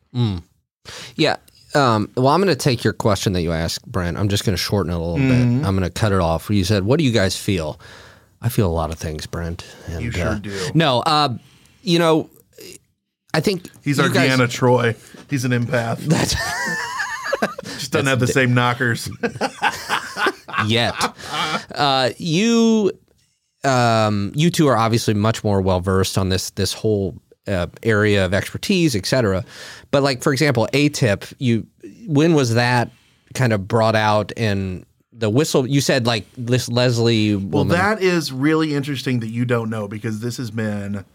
Yeah. 1.16 1.38
Um, 1.76 2.10
well, 2.16 2.30
I'm 2.30 2.42
going 2.42 2.48
to 2.56 2.56
take 2.56 2.84
your 2.84 2.94
question 2.94 3.34
that 3.34 3.42
you 3.42 3.52
asked, 3.52 3.86
Brent. 3.86 4.18
I'm 4.18 4.30
just 4.30 4.46
going 4.46 4.56
to 4.56 4.62
shorten 4.62 4.92
it 4.92 4.96
a 4.96 4.98
little 5.00 5.18
Mm-hmm. 5.18 5.60
bit. 5.60 5.68
I'm 5.68 5.76
going 5.78 5.88
to 5.88 5.94
cut 5.94 6.12
it 6.12 6.20
off. 6.22 6.50
You 6.50 6.64
said, 6.64 6.84
"What 6.86 6.98
do 6.98 7.04
you 7.04 7.12
guys 7.12 7.36
feel?" 7.38 7.80
I 8.42 8.50
feel 8.50 8.68
a 8.68 8.72
lot 8.74 8.92
of 8.92 8.98
things, 9.00 9.26
Brent. 9.28 9.66
And, 9.88 10.04
You 10.04 10.12
sure 10.12 10.28
uh, 10.28 10.36
do. 10.36 10.70
No, 10.74 11.00
uh, 11.02 11.38
you 11.84 12.00
know, 12.00 12.30
I 13.34 13.40
think 13.42 13.70
He's 13.84 14.00
our 14.00 14.10
guys- 14.10 14.30
Deanna 14.32 14.48
Troi. 14.48 14.96
He's 15.30 15.44
an 15.44 15.52
empath. 15.52 15.98
That's 16.08 16.36
Just 17.64 17.92
doesn't 17.92 18.08
have 18.08 18.20
the 18.20 18.28
same 18.28 18.54
knockers. 18.54 19.10
yet. 20.68 20.94
Uh, 21.76 22.12
you, 22.18 22.92
um, 23.64 24.32
you 24.36 24.50
two 24.50 24.68
are 24.68 24.78
obviously 24.78 25.14
much 25.14 25.44
more 25.44 25.62
well 25.62 25.80
versed 25.80 26.18
on 26.18 26.30
this 26.30 26.50
this 26.52 26.74
whole 26.74 27.16
uh, 27.48 27.68
area 27.84 28.26
of 28.26 28.34
expertise, 28.34 28.96
et 28.96 29.06
cetera. 29.06 29.44
But 29.92 30.04
like, 30.04 30.22
for 30.22 30.34
example, 30.34 30.68
ATIP, 30.74 31.34
you 31.40 31.68
when 32.08 32.34
was 32.34 32.54
that 32.54 32.92
kind 33.34 33.54
of 33.54 33.68
brought 33.68 33.96
out 33.96 34.32
and 34.38 34.86
the 35.12 35.30
whistle? 35.30 35.68
You 35.68 35.82
said 35.82 36.06
like 36.06 36.26
this 36.38 36.70
Leslie 36.70 37.36
Well, 37.36 37.66
that 37.66 38.02
is 38.02 38.32
really 38.32 38.74
interesting 38.74 39.20
that 39.22 39.30
you 39.30 39.46
don't 39.46 39.70
know 39.70 39.88
because 39.88 40.20
this 40.20 40.38
has 40.38 40.52
been. 40.52 41.06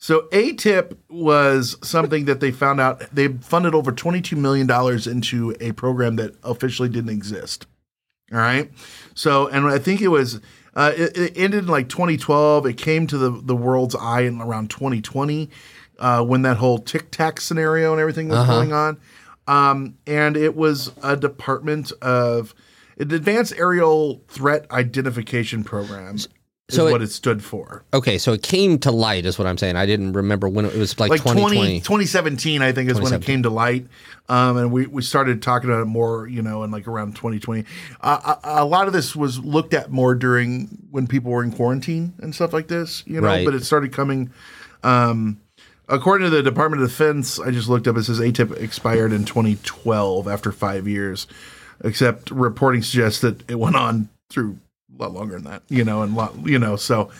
So 0.00 0.28
ATIP 0.30 0.96
was 1.10 1.76
something 1.82 2.26
that 2.26 2.38
they 2.38 2.52
found 2.52 2.80
out 2.80 3.00
they 3.12 3.28
funded 3.28 3.74
over 3.74 3.90
$22 3.90 4.36
million 4.36 4.70
into 5.10 5.56
a 5.60 5.72
program 5.72 6.14
that 6.16 6.36
officially 6.44 6.88
didn't 6.88 7.10
exist. 7.10 7.66
All 8.32 8.38
right. 8.38 8.70
So, 9.14 9.48
and 9.48 9.66
I 9.66 9.78
think 9.78 10.00
it 10.00 10.08
was, 10.08 10.40
uh, 10.78 10.92
it, 10.96 11.18
it 11.18 11.32
ended 11.36 11.64
in 11.64 11.66
like 11.66 11.88
2012. 11.88 12.66
It 12.66 12.74
came 12.74 13.08
to 13.08 13.18
the, 13.18 13.30
the 13.30 13.56
world's 13.56 13.96
eye 13.96 14.20
in 14.20 14.40
around 14.40 14.70
2020 14.70 15.50
uh, 15.98 16.24
when 16.24 16.42
that 16.42 16.56
whole 16.58 16.78
Tic 16.78 17.10
Tac 17.10 17.40
scenario 17.40 17.90
and 17.92 18.00
everything 18.00 18.28
was 18.28 18.46
going 18.46 18.72
on. 18.72 19.00
Um, 19.48 19.96
and 20.06 20.36
it 20.36 20.54
was 20.54 20.92
a 21.02 21.16
department 21.16 21.90
of 22.00 22.54
an 22.96 23.12
advanced 23.12 23.54
aerial 23.56 24.22
threat 24.28 24.70
identification 24.70 25.64
program. 25.64 26.16
Is 26.68 26.76
So 26.76 26.90
what 26.90 27.00
it 27.00 27.10
stood 27.10 27.42
for. 27.42 27.82
Okay, 27.94 28.18
so 28.18 28.34
it 28.34 28.42
came 28.42 28.78
to 28.80 28.90
light, 28.90 29.24
is 29.24 29.38
what 29.38 29.46
I'm 29.48 29.56
saying. 29.56 29.76
I 29.76 29.86
didn't 29.86 30.12
remember 30.12 30.50
when 30.50 30.66
it, 30.66 30.74
it 30.74 30.78
was 30.78 31.00
like, 31.00 31.08
like 31.08 31.22
20, 31.22 31.40
2020. 31.40 31.80
2017 31.80 32.60
i 32.60 32.72
think 32.72 32.90
is 32.90 33.00
when 33.00 33.14
it 33.14 33.22
came 33.22 33.42
to 33.42 33.48
light 33.50 33.86
um, 34.28 34.58
and 34.58 34.70
we, 34.70 34.86
we 34.86 35.00
started 35.00 35.40
talking 35.40 35.70
about 35.70 35.80
it 35.80 35.86
more 35.86 36.26
you 36.28 36.42
know 36.42 36.64
in 36.64 36.70
like 36.70 36.86
around 36.86 37.16
2020 37.16 37.64
uh, 38.02 38.34
a, 38.44 38.62
a 38.62 38.64
lot 38.66 38.86
of 38.86 38.92
this 38.92 39.16
was 39.16 39.38
looked 39.38 39.72
at 39.72 39.90
more 39.90 40.14
during 40.14 40.66
when 40.90 41.06
people 41.06 41.30
were 41.32 41.42
in 41.42 41.52
quarantine 41.52 42.12
and 42.18 42.34
stuff 42.34 42.52
like 42.52 42.68
this 42.68 43.02
you 43.06 43.18
know 43.18 43.26
Right. 43.28 43.46
but 43.46 43.54
it 43.54 43.64
started 43.64 43.92
coming 43.94 44.30
um, 44.82 45.40
according 45.88 46.30
to 46.30 46.36
the 46.36 46.42
department 46.42 46.82
of 46.82 46.88
defense 46.90 47.40
i 47.40 47.50
just 47.50 47.70
looked 47.70 47.88
up 47.88 47.96
it 47.96 48.02
says 48.04 48.20
atip 48.20 48.54
expired 48.60 49.10
in 49.12 49.24
2012 49.24 50.28
after 50.28 50.52
five 50.52 50.86
years 50.86 51.26
except 51.82 52.30
reporting 52.30 52.82
suggests 52.82 53.22
that 53.22 53.48
it 53.50 53.58
went 53.58 53.74
on 53.76 54.10
through 54.28 54.58
lot 54.98 55.12
longer 55.12 55.34
than 55.34 55.44
that 55.44 55.62
you 55.68 55.84
know 55.84 56.02
and 56.02 56.14
lot 56.16 56.34
you 56.44 56.58
know 56.58 56.76
so 56.76 57.10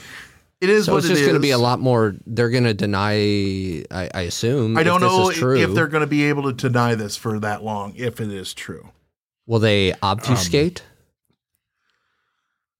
it 0.60 0.68
is 0.70 0.86
So 0.86 0.92
what 0.94 0.98
it's 0.98 1.06
it 1.06 1.10
just 1.10 1.22
going 1.22 1.34
to 1.34 1.40
be 1.40 1.52
a 1.52 1.58
lot 1.58 1.78
more. 1.78 2.16
They're 2.26 2.50
going 2.50 2.64
to 2.64 2.74
deny. 2.74 3.14
I, 3.92 4.10
I 4.12 4.20
assume. 4.22 4.76
I 4.76 4.82
don't 4.82 5.00
this 5.00 5.08
know 5.12 5.30
is 5.30 5.36
true. 5.36 5.56
if 5.56 5.72
they're 5.72 5.86
going 5.86 6.00
to 6.00 6.08
be 6.08 6.24
able 6.24 6.42
to 6.44 6.52
deny 6.52 6.96
this 6.96 7.16
for 7.16 7.38
that 7.38 7.62
long, 7.62 7.94
if 7.94 8.20
it 8.20 8.32
is 8.32 8.54
true. 8.54 8.88
Will 9.46 9.60
they 9.60 9.94
obfuscate? 10.02 10.82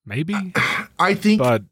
Maybe, 0.04 0.34
I 0.98 1.14
think 1.14 1.40
but 1.40 1.62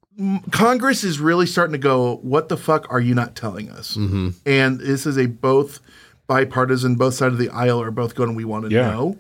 Congress 0.53 1.05
is 1.05 1.19
really 1.19 1.47
starting 1.47 1.73
to 1.73 1.79
go, 1.79 2.17
what 2.23 2.49
the 2.49 2.57
fuck 2.57 2.87
are 2.91 3.01
you 3.01 3.15
not 3.15 3.35
telling 3.35 3.71
us? 3.71 3.97
mm-hmm. 3.97 4.29
And 4.47 4.79
this 4.79 5.07
is 5.07 5.17
a 5.19 5.27
both 5.27 5.81
bipartisan, 6.27 6.97
both 6.97 7.15
sides 7.15 7.33
of 7.33 7.39
the 7.39 7.49
aisle 7.49 7.81
are 7.83 7.91
both 7.91 8.15
going, 8.15 8.35
we 8.35 8.45
want 8.45 8.69
to 8.69 8.71
Yeah. 8.75 8.91
know. 8.91 9.19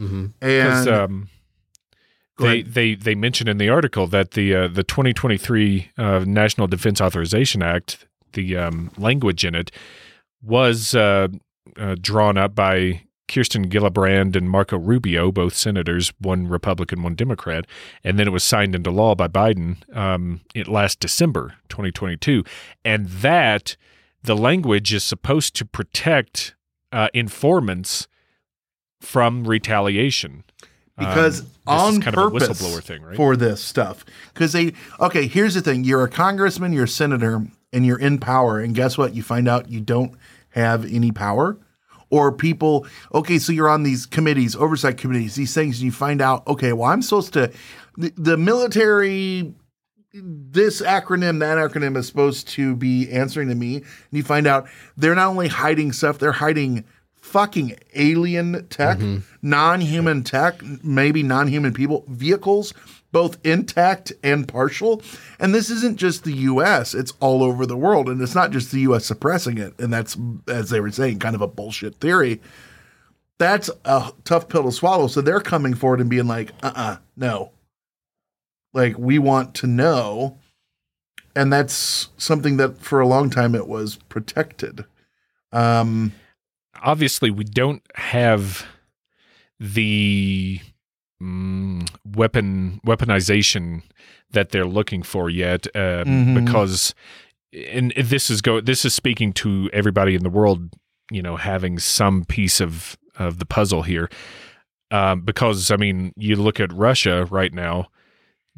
Mm-hmm. 0.00 0.26
And 0.40 0.88
um, 0.88 1.20
Go 1.22 1.28
they, 2.38 2.62
they 2.62 2.94
they 2.94 3.14
mentioned 3.14 3.48
in 3.48 3.58
the 3.58 3.68
article 3.68 4.06
that 4.08 4.32
the 4.32 4.54
uh, 4.54 4.68
the 4.68 4.82
2023 4.82 5.90
uh, 5.98 6.24
National 6.26 6.66
Defense 6.66 7.00
Authorization 7.00 7.62
Act, 7.62 8.06
the 8.32 8.56
um, 8.56 8.90
language 8.96 9.44
in 9.44 9.54
it, 9.54 9.70
was 10.42 10.94
uh, 10.94 11.28
uh, 11.76 11.96
drawn 12.00 12.36
up 12.36 12.54
by 12.54 13.02
Kirsten 13.28 13.68
Gillibrand 13.68 14.36
and 14.36 14.50
Marco 14.50 14.78
Rubio, 14.78 15.32
both 15.32 15.54
senators, 15.54 16.12
one 16.18 16.48
Republican, 16.48 17.02
one 17.02 17.14
Democrat, 17.14 17.66
and 18.04 18.18
then 18.18 18.26
it 18.26 18.32
was 18.32 18.44
signed 18.44 18.74
into 18.74 18.90
law 18.90 19.14
by 19.14 19.28
Biden 19.28 19.76
um, 19.96 20.40
it 20.54 20.68
last 20.68 21.00
December 21.00 21.54
2022, 21.68 22.44
and 22.84 23.06
that 23.06 23.76
the 24.22 24.36
language 24.36 24.92
is 24.92 25.04
supposed 25.04 25.56
to 25.56 25.64
protect 25.64 26.54
uh, 26.92 27.08
informants 27.14 28.06
from 29.00 29.44
retaliation. 29.44 30.44
Because 31.06 31.40
Um, 31.40 31.48
on 31.66 32.00
kind 32.00 32.14
purpose 32.14 32.48
of 32.48 32.50
a 32.50 32.52
whistleblower 32.64 32.82
thing, 32.82 33.02
right? 33.02 33.16
for 33.16 33.36
this 33.36 33.60
stuff. 33.62 34.04
Because 34.34 34.52
they, 34.52 34.72
okay, 34.98 35.26
here's 35.26 35.54
the 35.54 35.60
thing 35.60 35.84
you're 35.84 36.04
a 36.04 36.08
congressman, 36.08 36.72
you're 36.72 36.84
a 36.84 36.88
senator, 36.88 37.46
and 37.72 37.86
you're 37.86 38.00
in 38.00 38.18
power. 38.18 38.58
And 38.60 38.74
guess 38.74 38.98
what? 38.98 39.14
You 39.14 39.22
find 39.22 39.48
out 39.48 39.68
you 39.68 39.80
don't 39.80 40.14
have 40.50 40.84
any 40.84 41.12
power. 41.12 41.58
Or 42.10 42.30
people, 42.30 42.86
okay, 43.14 43.38
so 43.38 43.52
you're 43.52 43.70
on 43.70 43.84
these 43.84 44.04
committees, 44.04 44.54
oversight 44.54 44.98
committees, 44.98 45.34
these 45.34 45.54
things, 45.54 45.78
and 45.78 45.86
you 45.86 45.92
find 45.92 46.20
out, 46.20 46.46
okay, 46.46 46.74
well, 46.74 46.90
I'm 46.90 47.00
supposed 47.00 47.32
to, 47.32 47.50
the, 47.96 48.12
the 48.16 48.36
military, 48.36 49.54
this 50.12 50.82
acronym, 50.82 51.38
that 51.38 51.56
acronym 51.56 51.96
is 51.96 52.06
supposed 52.06 52.48
to 52.48 52.76
be 52.76 53.10
answering 53.10 53.48
to 53.48 53.54
me. 53.54 53.76
And 53.76 53.84
you 54.10 54.22
find 54.22 54.46
out 54.46 54.68
they're 54.94 55.14
not 55.14 55.28
only 55.28 55.48
hiding 55.48 55.92
stuff, 55.92 56.18
they're 56.18 56.32
hiding 56.32 56.84
fucking 57.32 57.74
alien 57.94 58.66
tech, 58.68 58.98
non 59.40 59.80
human 59.80 60.22
tech, 60.22 60.62
maybe 60.84 61.22
non 61.22 61.48
human 61.48 61.72
people, 61.72 62.04
vehicles, 62.06 62.74
both 63.10 63.38
intact 63.44 64.12
and 64.22 64.46
partial. 64.46 65.02
And 65.40 65.54
this 65.54 65.70
isn't 65.70 65.96
just 65.96 66.24
the 66.24 66.34
US, 66.34 66.94
it's 66.94 67.14
all 67.20 67.42
over 67.42 67.64
the 67.64 67.76
world. 67.76 68.08
And 68.08 68.20
it's 68.20 68.34
not 68.34 68.50
just 68.50 68.70
the 68.70 68.80
US 68.80 69.06
suppressing 69.06 69.56
it. 69.56 69.78
And 69.80 69.92
that's, 69.92 70.16
as 70.46 70.68
they 70.68 70.80
were 70.80 70.90
saying, 70.90 71.20
kind 71.20 71.34
of 71.34 71.40
a 71.40 71.48
bullshit 71.48 71.96
theory. 71.96 72.40
That's 73.38 73.70
a 73.86 74.12
tough 74.24 74.48
pill 74.48 74.64
to 74.64 74.72
swallow. 74.72 75.06
So 75.06 75.22
they're 75.22 75.40
coming 75.40 75.74
forward 75.74 76.00
and 76.00 76.10
being 76.10 76.28
like, 76.28 76.52
uh 76.62 76.72
uh 76.74 76.96
no. 77.16 77.52
Like, 78.74 78.98
we 78.98 79.18
want 79.18 79.54
to 79.56 79.66
know. 79.66 80.38
And 81.34 81.50
that's 81.50 82.10
something 82.18 82.58
that 82.58 82.78
for 82.78 83.00
a 83.00 83.08
long 83.08 83.30
time 83.30 83.54
it 83.54 83.66
was 83.66 83.96
protected. 83.96 84.84
Um, 85.50 86.12
obviously 86.82 87.30
we 87.30 87.44
don't 87.44 87.82
have 87.94 88.64
the 89.60 90.60
mm, 91.22 91.88
weapon 92.04 92.80
weaponization 92.86 93.82
that 94.30 94.50
they're 94.50 94.66
looking 94.66 95.02
for 95.02 95.28
yet 95.30 95.66
um, 95.76 96.04
Mhm. 96.04 96.44
because 96.44 96.94
and 97.52 97.92
this 97.96 98.30
is 98.30 98.40
go 98.40 98.60
this 98.60 98.84
is 98.84 98.94
speaking 98.94 99.32
to 99.34 99.68
everybody 99.72 100.14
in 100.14 100.22
the 100.22 100.30
world 100.30 100.70
you 101.10 101.20
know 101.22 101.36
having 101.36 101.78
some 101.78 102.24
piece 102.24 102.60
of 102.60 102.96
of 103.16 103.38
the 103.38 103.44
puzzle 103.46 103.82
here. 103.82 104.08
Um, 104.90 105.20
because 105.22 105.70
i 105.70 105.76
mean 105.76 106.12
you 106.16 106.36
look 106.36 106.60
at 106.60 106.72
russia 106.72 107.26
right 107.30 107.52
now 107.54 107.88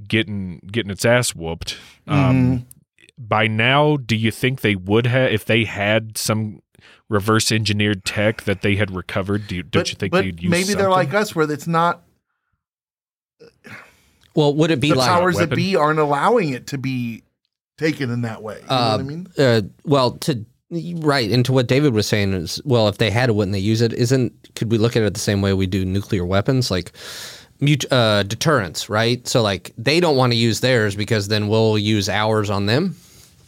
getting 0.09 0.61
getting 0.73 0.91
its 0.91 1.05
ass 1.05 1.35
whooped. 1.35 1.77
Um, 2.09 2.67
by 3.19 3.47
now 3.47 3.97
do 3.97 4.17
you 4.17 4.31
think 4.33 4.61
they 4.61 4.75
would 4.77 5.07
have 5.07 5.31
if 5.33 5.45
they 5.45 5.65
had 5.65 6.17
some 6.19 6.61
reverse 7.15 7.51
engineered 7.53 8.05
tech 8.05 8.43
that 8.43 8.61
they 8.63 8.75
had 8.77 8.91
recovered 8.91 9.47
do 9.47 9.57
you, 9.57 9.63
don't 9.63 9.81
but, 9.83 9.91
you 9.91 9.97
think 9.97 10.11
but 10.13 10.23
they'd 10.25 10.41
use 10.43 10.49
it? 10.49 10.51
maybe 10.51 10.75
they're 10.75 10.91
like 10.91 11.15
us 11.15 11.35
where 11.35 11.51
it's 11.51 11.67
not 11.67 12.03
Well, 14.35 14.55
would 14.55 14.71
it 14.71 14.81
be 14.81 14.91
the 14.91 14.97
like? 14.97 15.09
powers 15.09 15.37
that 15.37 15.51
be 15.51 15.77
aren't 15.77 15.99
allowing 16.01 16.51
it 16.51 16.67
to 16.69 16.79
be 16.79 17.23
taken 17.79 18.11
in 18.11 18.23
that 18.23 18.43
way. 18.43 18.57
You 18.63 18.67
know 18.69 18.75
Uh, 18.75 18.91
what 18.93 19.01
I 19.01 19.03
mean? 19.05 19.27
uh, 19.39 19.61
well, 19.85 20.11
to 20.13 20.45
right 20.97 21.31
into 21.31 21.53
what 21.53 21.69
David 21.69 21.93
was 21.95 22.07
saying 22.09 22.33
is, 22.33 22.61
well, 22.65 22.89
if 22.89 22.99
they 22.99 23.11
had 23.11 23.29
it, 23.29 23.35
wouldn't 23.35 23.53
they 23.53 23.61
use 23.61 23.81
it? 23.81 23.93
Isn't 23.93 24.33
could 24.57 24.71
we 24.73 24.79
look 24.79 24.97
at 24.97 25.03
it 25.05 25.15
the 25.15 25.21
same 25.21 25.41
way 25.41 25.53
we 25.55 25.67
do 25.67 25.85
nuclear 25.85 26.25
weapons, 26.25 26.69
like 26.71 26.91
mut- 27.61 27.91
uh, 27.93 28.25
deterrence, 28.25 28.89
right? 28.89 29.27
So 29.29 29.41
like 29.41 29.73
they 29.79 30.01
don't 30.01 30.17
want 30.17 30.33
to 30.33 30.37
use 30.37 30.61
theirs 30.61 30.97
because 30.97 31.29
then 31.29 31.47
we'll 31.49 31.79
use 31.79 32.09
ours 32.09 32.51
on 32.51 32.67
them. 32.67 32.97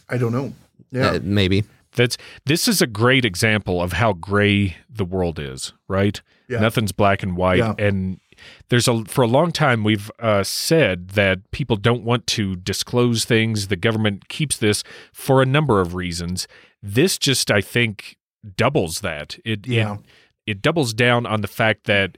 I 0.09 0.17
don't 0.17 0.31
know. 0.31 0.53
Yeah. 0.91 1.07
Uh, 1.11 1.19
maybe. 1.21 1.65
That's 1.97 2.15
this 2.45 2.67
is 2.69 2.81
a 2.81 2.87
great 2.87 3.25
example 3.25 3.81
of 3.81 3.91
how 3.93 4.13
gray 4.13 4.77
the 4.89 5.03
world 5.03 5.37
is, 5.39 5.73
right? 5.89 6.21
Yeah. 6.47 6.59
Nothing's 6.59 6.93
black 6.93 7.21
and 7.23 7.35
white, 7.35 7.57
Yeah. 7.57 7.73
and 7.77 8.21
there's 8.69 8.87
a 8.87 9.03
for 9.05 9.23
a 9.23 9.27
long 9.27 9.51
time 9.51 9.83
we've 9.83 10.09
uh, 10.19 10.43
said 10.43 11.09
that 11.09 11.51
people 11.51 11.75
don't 11.75 12.03
want 12.03 12.25
to 12.27 12.55
disclose 12.55 13.25
things. 13.25 13.67
The 13.67 13.75
government 13.75 14.29
keeps 14.29 14.55
this 14.57 14.83
for 15.11 15.41
a 15.41 15.45
number 15.45 15.81
of 15.81 15.93
reasons. 15.95 16.47
This 16.81 17.17
just, 17.17 17.51
I 17.51 17.59
think, 17.59 18.15
doubles 18.55 19.01
that. 19.01 19.37
It 19.43 19.67
Yeah. 19.67 19.95
it, 19.95 19.99
it 20.45 20.61
doubles 20.61 20.93
down 20.93 21.25
on 21.25 21.41
the 21.41 21.47
fact 21.47 21.83
that 21.85 22.17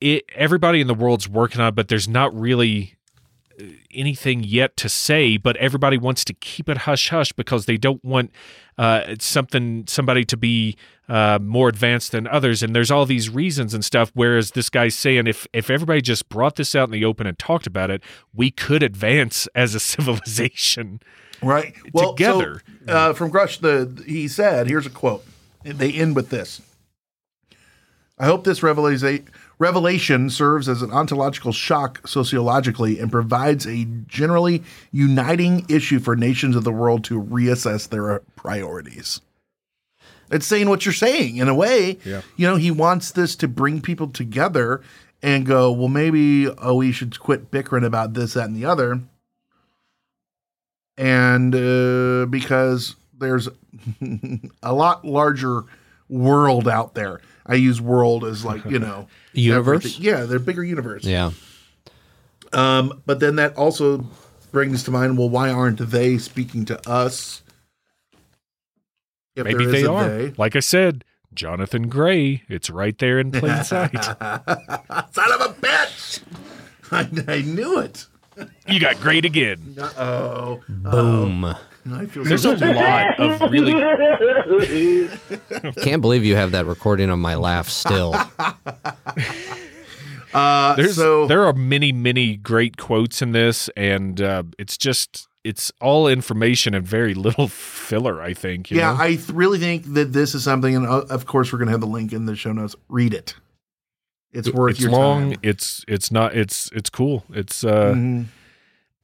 it 0.00 0.24
everybody 0.34 0.80
in 0.80 0.86
the 0.86 0.94
world's 0.94 1.28
working 1.28 1.60
on, 1.60 1.68
it, 1.68 1.74
but 1.74 1.88
there's 1.88 2.06
not 2.08 2.38
really 2.38 2.94
anything 3.92 4.42
yet 4.42 4.76
to 4.78 4.88
say, 4.88 5.36
but 5.36 5.56
everybody 5.56 5.98
wants 5.98 6.24
to 6.24 6.34
keep 6.34 6.68
it 6.68 6.78
hush 6.78 7.08
hush 7.10 7.32
because 7.32 7.66
they 7.66 7.76
don't 7.76 8.04
want 8.04 8.30
uh, 8.78 9.14
something 9.18 9.84
somebody 9.86 10.24
to 10.24 10.36
be 10.36 10.76
uh, 11.08 11.38
more 11.40 11.68
advanced 11.68 12.12
than 12.12 12.26
others, 12.26 12.62
and 12.62 12.74
there's 12.74 12.90
all 12.90 13.06
these 13.06 13.28
reasons 13.30 13.74
and 13.74 13.84
stuff. 13.84 14.10
Whereas 14.14 14.52
this 14.52 14.70
guy's 14.70 14.94
saying 14.94 15.26
if 15.26 15.46
if 15.52 15.70
everybody 15.70 16.00
just 16.00 16.28
brought 16.28 16.56
this 16.56 16.74
out 16.74 16.88
in 16.88 16.92
the 16.92 17.04
open 17.04 17.26
and 17.26 17.38
talked 17.38 17.66
about 17.66 17.90
it, 17.90 18.02
we 18.32 18.50
could 18.50 18.82
advance 18.82 19.46
as 19.54 19.74
a 19.74 19.80
civilization. 19.80 21.00
Right. 21.42 21.74
Well, 21.92 22.14
Together. 22.14 22.62
So, 22.86 22.92
uh, 22.92 23.12
from 23.12 23.30
Grush, 23.30 23.60
the 23.60 24.02
he 24.04 24.28
said, 24.28 24.66
here's 24.66 24.86
a 24.86 24.90
quote. 24.90 25.24
They 25.62 25.92
end 25.92 26.16
with 26.16 26.30
this. 26.30 26.60
I 28.18 28.26
hope 28.26 28.44
this 28.44 28.62
revelation 28.62 29.26
revelation 29.58 30.30
serves 30.30 30.68
as 30.68 30.82
an 30.82 30.90
ontological 30.90 31.52
shock 31.52 32.06
sociologically 32.06 32.98
and 32.98 33.10
provides 33.10 33.66
a 33.66 33.84
generally 34.06 34.62
uniting 34.92 35.64
issue 35.68 35.98
for 35.98 36.16
nations 36.16 36.56
of 36.56 36.64
the 36.64 36.72
world 36.72 37.04
to 37.04 37.22
reassess 37.22 37.88
their 37.88 38.20
priorities. 38.36 39.20
It's 40.30 40.46
saying 40.46 40.68
what 40.68 40.84
you're 40.84 40.92
saying 40.92 41.36
in 41.36 41.48
a 41.48 41.54
way. 41.54 41.98
Yeah. 42.04 42.22
You 42.36 42.46
know, 42.46 42.56
he 42.56 42.70
wants 42.70 43.12
this 43.12 43.36
to 43.36 43.48
bring 43.48 43.80
people 43.80 44.08
together 44.08 44.82
and 45.22 45.46
go, 45.46 45.70
well, 45.70 45.88
maybe 45.88 46.48
oh, 46.48 46.74
we 46.74 46.92
should 46.92 47.18
quit 47.18 47.50
bickering 47.50 47.84
about 47.84 48.14
this, 48.14 48.34
that, 48.34 48.46
and 48.46 48.56
the 48.56 48.64
other 48.64 49.00
and 50.96 51.54
uh, 51.54 52.26
because 52.26 52.96
there's 53.18 53.48
a 54.62 54.72
lot 54.72 55.04
larger 55.04 55.64
world 56.14 56.68
out 56.68 56.94
there. 56.94 57.20
I 57.46 57.54
use 57.56 57.80
world 57.80 58.24
as 58.24 58.44
like 58.44 58.64
you 58.64 58.78
know 58.78 59.08
Universe? 59.32 59.84
everything. 59.84 60.02
Yeah, 60.02 60.24
they're 60.24 60.38
bigger 60.38 60.64
universe. 60.64 61.04
Yeah. 61.04 61.32
Um, 62.52 63.02
but 63.04 63.20
then 63.20 63.36
that 63.36 63.56
also 63.56 64.06
brings 64.52 64.84
to 64.84 64.90
mind, 64.92 65.18
well, 65.18 65.28
why 65.28 65.50
aren't 65.50 65.78
they 65.90 66.16
speaking 66.18 66.64
to 66.66 66.88
us? 66.88 67.42
If 69.34 69.44
Maybe 69.44 69.66
they 69.66 69.84
are. 69.84 70.08
they. 70.08 70.34
Like 70.38 70.54
I 70.54 70.60
said, 70.60 71.04
Jonathan 71.34 71.88
Gray. 71.88 72.44
It's 72.48 72.70
right 72.70 72.96
there 72.98 73.18
in 73.18 73.32
plain 73.32 73.64
sight. 73.64 74.02
Son 74.04 74.22
of 74.22 75.40
a 75.40 75.54
bitch! 75.60 76.22
I, 76.92 77.08
I 77.32 77.42
knew 77.42 77.80
it. 77.80 78.06
you 78.68 78.78
got 78.78 79.00
great 79.00 79.24
again. 79.24 79.76
Oh, 79.98 80.60
Boom. 80.68 81.54
I 81.92 82.06
feel 82.06 82.24
There's 82.24 82.42
so 82.42 82.52
a 82.54 82.72
lot 82.72 83.20
of 83.20 83.40
really 83.52 85.08
Can't 85.82 86.00
believe 86.00 86.24
you 86.24 86.34
have 86.36 86.52
that 86.52 86.64
recording 86.66 87.10
on 87.10 87.20
my 87.20 87.34
laugh 87.34 87.68
still. 87.68 88.14
Uh, 90.32 90.74
There's 90.74 90.96
so 90.96 91.26
there 91.28 91.44
are 91.44 91.52
many 91.52 91.92
many 91.92 92.36
great 92.36 92.76
quotes 92.76 93.22
in 93.22 93.30
this, 93.30 93.68
and 93.76 94.20
uh, 94.20 94.42
it's 94.58 94.76
just 94.76 95.28
it's 95.44 95.70
all 95.80 96.08
information 96.08 96.74
and 96.74 96.84
very 96.84 97.14
little 97.14 97.46
filler. 97.46 98.20
I 98.20 98.34
think. 98.34 98.68
you 98.68 98.78
yeah, 98.78 98.94
know? 98.94 99.00
I 99.00 99.14
th- 99.14 99.28
really 99.28 99.60
think 99.60 99.84
that 99.94 100.12
this 100.12 100.34
is 100.34 100.42
something, 100.42 100.74
and 100.74 100.86
uh, 100.88 101.02
of 101.08 101.26
course, 101.26 101.52
we're 101.52 101.58
going 101.60 101.68
to 101.68 101.72
have 101.72 101.80
the 101.80 101.86
link 101.86 102.12
in 102.12 102.26
the 102.26 102.34
show 102.34 102.50
notes. 102.52 102.74
Read 102.88 103.14
it; 103.14 103.36
it's 104.32 104.50
worth 104.50 104.72
it's 104.72 104.80
your 104.80 104.90
long. 104.90 105.30
time. 105.34 105.40
It's 105.44 105.84
it's 105.86 106.10
not. 106.10 106.34
It's 106.34 106.68
it's 106.72 106.90
cool. 106.90 107.22
It's 107.32 107.62
uh, 107.62 107.92
Mhm. 107.94 108.24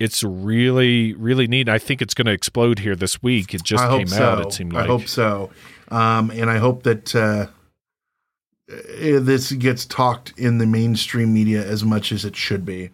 It's 0.01 0.25
really 0.25 1.13
really 1.15 1.47
neat. 1.47 1.69
I 1.69 1.79
think 1.79 2.03
it's 2.03 2.15
going 2.15 2.27
to 2.27 2.33
explode 2.33 2.81
here 2.81 2.97
this 2.97 3.23
week. 3.23 3.55
It 3.55 3.63
just 3.63 3.85
I 3.85 3.89
hope 3.89 3.99
came 3.99 4.09
so. 4.09 4.25
out. 4.25 4.47
It 4.47 4.53
seemed 4.53 4.73
like. 4.73 4.85
I 4.85 4.87
hope 4.87 5.07
so, 5.07 5.51
um, 5.89 6.31
and 6.31 6.51
I 6.51 6.59
hope 6.59 6.83
that 6.83 7.15
uh, 7.15 7.47
uh, 8.71 9.21
this 9.21 9.53
gets 9.53 9.85
talked 9.85 10.33
in 10.37 10.59
the 10.59 10.67
mainstream 10.67 11.33
media 11.33 11.65
as 11.65 11.85
much 11.85 12.13
as 12.13 12.25
it 12.25 12.35
should 12.35 12.65
be. 12.65 12.91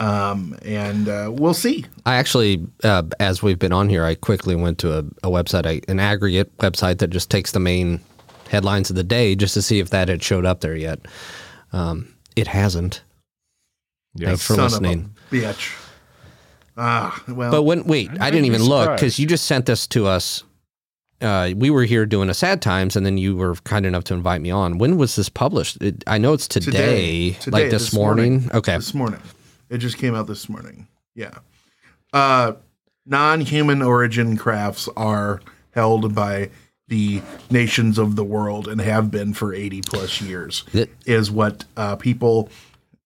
Um, 0.00 0.56
and 0.64 1.08
uh, 1.08 1.30
we'll 1.32 1.54
see. 1.54 1.84
I 2.06 2.14
actually, 2.14 2.64
uh, 2.84 3.02
as 3.18 3.42
we've 3.42 3.58
been 3.58 3.72
on 3.72 3.88
here, 3.88 4.04
I 4.04 4.14
quickly 4.14 4.54
went 4.54 4.78
to 4.78 4.96
a, 4.96 4.98
a 5.24 5.28
website, 5.28 5.66
a, 5.66 5.90
an 5.90 5.98
aggregate 5.98 6.56
website 6.58 6.98
that 6.98 7.08
just 7.08 7.30
takes 7.30 7.50
the 7.50 7.58
main 7.58 8.00
headlines 8.48 8.90
of 8.90 8.96
the 8.96 9.04
day 9.04 9.34
just 9.34 9.54
to 9.54 9.62
see 9.62 9.80
if 9.80 9.90
that 9.90 10.08
had 10.08 10.22
showed 10.22 10.46
up 10.46 10.60
there 10.60 10.76
yet. 10.76 11.00
Um, 11.72 12.14
it 12.36 12.46
hasn't. 12.46 13.02
Yes. 14.14 14.28
Thanks 14.28 14.46
for 14.46 14.54
Son 14.54 14.64
listening. 14.64 15.14
of 15.32 15.32
a 15.32 15.36
bitch. 15.36 15.87
Ah, 16.78 17.22
well, 17.26 17.50
But 17.50 17.62
when 17.64 17.84
wait, 17.84 18.08
I, 18.20 18.26
I'd 18.26 18.30
didn't 18.30 18.46
even 18.46 18.62
look 18.62 18.96
because 18.96 19.18
you 19.18 19.26
just 19.26 19.46
sent 19.46 19.66
this 19.66 19.86
to 19.88 20.06
us. 20.06 20.44
Uh, 21.20 21.50
we 21.56 21.68
were 21.68 21.82
here 21.82 22.06
doing 22.06 22.30
a 22.30 22.34
sad 22.34 22.62
times, 22.62 22.94
and 22.94 23.04
then 23.04 23.18
you 23.18 23.36
were 23.36 23.56
kind 23.56 23.84
enough 23.84 24.04
to 24.04 24.14
invite 24.14 24.40
me 24.40 24.52
on. 24.52 24.78
When 24.78 24.96
was 24.96 25.16
this 25.16 25.28
published? 25.28 25.82
It, 25.82 26.04
I 26.06 26.18
know 26.18 26.32
it's 26.32 26.46
today, 26.46 27.32
Today, 27.32 27.50
like 27.50 27.70
this, 27.70 27.92
morning. 27.92 28.48
Okay, 28.54 28.76
this 28.76 28.94
morning. 28.94 29.20
It 29.68 29.78
just 29.78 29.98
came 29.98 30.14
out 30.14 30.28
this 30.28 30.48
morning. 30.48 30.86
Yeah. 31.16 31.38
Uh, 32.12 32.52
non-human 33.04 33.82
origin 33.82 34.36
crafts 34.36 34.88
are 34.96 35.40
held 35.72 36.14
by 36.14 36.50
the 36.86 37.20
nations 37.50 37.98
of 37.98 38.14
the 38.14 38.24
world 38.24 38.68
and 38.68 38.80
have 38.80 39.10
been 39.10 39.34
for 39.34 39.52
80 39.52 39.82
plus 39.82 40.20
years. 40.20 40.62
That- 40.72 40.90
is 41.04 41.30
what 41.32 41.64
uh, 41.76 41.96
people 41.96 42.48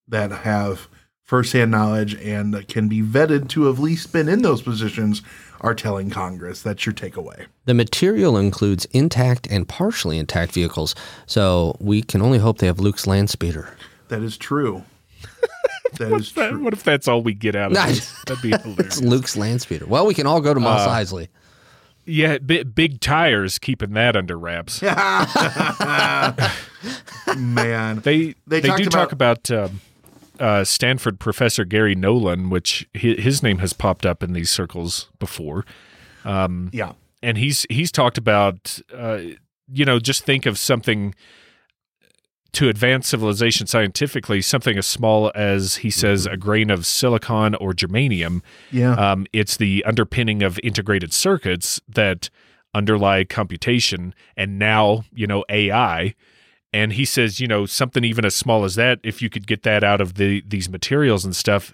that 0.09 0.31
have 0.31 0.87
firsthand 1.33 1.71
knowledge 1.71 2.15
and 2.17 2.69
can 2.69 2.89
be 2.89 3.01
vetted 3.01 3.49
to 3.49 3.65
have 3.65 3.79
at 3.79 3.83
least 3.83 4.13
been 4.13 4.29
in 4.29 4.43
those 4.43 4.61
positions 4.61 5.23
are 5.63 5.75
telling 5.75 6.11
Congress. 6.11 6.61
That's 6.61 6.85
your 6.85 6.93
takeaway. 6.93 7.47
the 7.65 7.73
material 7.73 8.37
includes 8.37 8.85
intact 8.91 9.47
and 9.51 9.67
partially 9.67 10.19
intact 10.19 10.53
vehicles, 10.53 10.95
so 11.25 11.75
we 11.81 12.03
can 12.03 12.21
only 12.21 12.37
hope 12.39 12.59
they 12.59 12.67
have 12.67 12.81
Luke's 12.81 13.07
land 13.07 13.31
speeder. 13.31 13.75
That 14.09 14.21
is 14.23 14.37
true. 14.37 14.83
That 15.99 16.13
is 16.13 16.33
That- 16.33 16.51
true. 16.51 16.63
what 16.65 16.75
if 16.75 16.83
that's 16.85 17.09
all 17.09 17.23
we 17.23 17.33
get 17.33 17.55
out 17.57 17.71
of 17.71 17.77
Nice. 17.77 18.11
this? 18.11 18.15
That'd 18.27 18.43
be 18.43 18.53
It's. 18.83 19.01
Luke's 19.01 19.35
land 19.37 19.63
speeder. 19.63 19.87
Well, 19.87 20.05
we 20.07 20.13
can 20.15 20.27
all 20.27 20.41
go 20.43 20.53
to 20.53 20.61
Mos 20.61 20.87
Uh, 20.87 20.91
Eisley. 20.91 21.29
Yeah, 22.05 22.37
bi- 22.39 22.65
big 22.65 23.01
tires 23.01 23.59
keeping 23.59 23.93
that 23.93 24.17
under 24.17 24.37
wraps. 24.39 24.83
Man. 27.37 28.01
They 28.01 28.35
They 28.47 28.61
they, 28.61 28.63
do 28.63 28.69
about- 28.75 28.91
talk 28.91 29.13
about 29.13 29.51
um, 29.51 29.81
uh, 30.43 30.65
Stanford 30.65 31.21
professor 31.21 31.65
Garry 31.65 31.95
Nolan, 31.95 32.51
which 32.51 32.89
hi- 32.97 33.15
his 33.19 33.43
name 33.43 33.59
has 33.59 33.73
popped 33.73 34.05
up 34.05 34.23
in 34.23 34.33
these 34.33 34.51
circles 34.51 35.09
before, 35.19 35.65
yeah. 36.73 36.93
and 37.23 37.39
he's 37.39 37.65
he's 37.71 37.93
talked 37.93 38.19
about 38.19 38.81
uh, 38.93 39.21
you 39.73 39.85
know 39.85 39.99
just 39.99 40.25
think 40.25 40.45
of 40.45 40.59
something 40.59 41.15
to 42.53 42.69
advance 42.69 43.09
civilization 43.09 43.67
scientifically, 43.67 44.43
something 44.43 44.77
as 44.77 44.87
small 44.87 45.33
as 45.35 45.77
he 45.77 45.91
says 45.91 46.27
a 46.27 46.37
grain 46.37 46.71
of 46.71 46.85
silicon 46.85 47.55
or 47.55 47.73
germanium. 47.73 48.43
Yeah. 48.71 48.95
Um, 48.95 49.27
it's 49.33 49.57
the 49.57 49.83
underpinning 49.87 50.43
of 50.43 50.61
integrated 50.63 51.13
circuits 51.15 51.81
that 51.89 52.29
underlie 52.75 53.25
computation 53.25 54.15
and 54.37 54.59
now, 54.59 55.05
you 55.15 55.27
know, 55.27 55.45
AI. 55.49 56.15
And 56.73 56.95
he 56.95 57.05
says, 57.05 57.39
you 57.39 57.47
know, 57.47 57.67
something 57.67 58.03
even 58.03 58.25
as 58.25 58.35
small 58.35 58.65
as 58.65 58.77
that, 58.77 58.99
if 59.03 59.21
you 59.21 59.29
could 59.29 59.47
get 59.47 59.63
that 59.65 59.85
out 59.85 60.01
of 60.01 60.15
the 60.15 60.43
these 60.47 60.69
materials 60.69 61.25
and 61.25 61.37
stuff, 61.37 61.73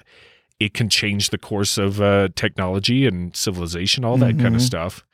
it 0.58 0.74
can 0.74 0.88
change 0.88 1.30
the 1.30 1.38
course 1.38 1.78
of 1.78 2.00
uh, 2.00 2.28
technology 2.34 3.06
and 3.06 3.34
civilization, 3.36 4.04
all 4.04 4.16
that 4.18 4.38
kind 4.38 4.56
of 4.56 4.62
stuff. 4.62 5.04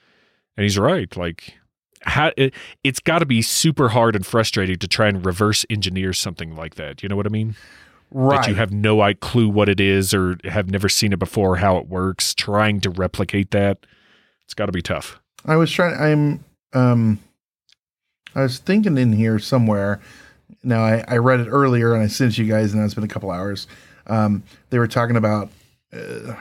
And 0.57 0.63
he's 0.63 0.79
right. 0.79 1.15
Like, 1.17 1.55
how 2.03 2.33
it, 2.37 2.55
it's 2.83 3.01
got 3.01 3.19
to 3.19 3.27
be 3.27 3.43
super 3.43 3.91
hard 3.91 4.17
and 4.17 4.25
frustrating 4.25 4.79
to 4.79 4.89
try 4.89 5.09
and 5.09 5.25
reverse 5.25 5.67
engineer 5.69 6.13
something 6.13 6.57
like 6.57 6.77
that. 6.77 7.03
You 7.03 7.09
know 7.09 7.17
what 7.17 7.27
I 7.27 7.31
mean? 7.31 7.57
right. 8.15 8.43
that 8.43 8.49
you 8.49 8.55
have 8.55 8.73
no 8.73 9.13
clue 9.15 9.49
what 9.49 9.69
it 9.69 9.81
is 9.81 10.15
or 10.15 10.39
have 10.45 10.71
never 10.71 10.89
seen 10.89 11.13
it 11.13 11.19
before, 11.19 11.57
how 11.57 11.77
it 11.77 11.89
works, 11.89 12.33
trying 12.33 12.81
to 12.81 12.91
replicate 12.91 13.51
that. 13.51 13.85
It's 14.45 14.55
got 14.55 14.67
to 14.67 14.73
be 14.73 14.83
tough. 14.83 15.21
I 15.45 15.57
was 15.57 15.71
trying. 15.71 16.01
I'm. 16.01 16.45
Um. 16.73 17.19
I 18.35 18.43
was 18.43 18.59
thinking 18.59 18.99
in 18.99 19.13
here 19.13 19.39
somewhere. 19.39 20.01
Now 20.63 20.83
I, 20.83 21.05
I 21.07 21.17
read 21.17 21.41
it 21.41 21.49
earlier 21.49 21.95
and 21.95 22.03
I 22.03 22.07
sent 22.07 22.39
you 22.39 22.47
guys, 22.47 22.73
and 22.73 22.83
it's 22.85 22.95
been 22.95 23.05
a 23.05 23.09
couple 23.09 23.31
hours. 23.31 23.67
Um, 24.07 24.43
they 24.71 24.79
were 24.79 24.89
talking 24.89 25.17
about, 25.17 25.51
uh, 25.93 26.35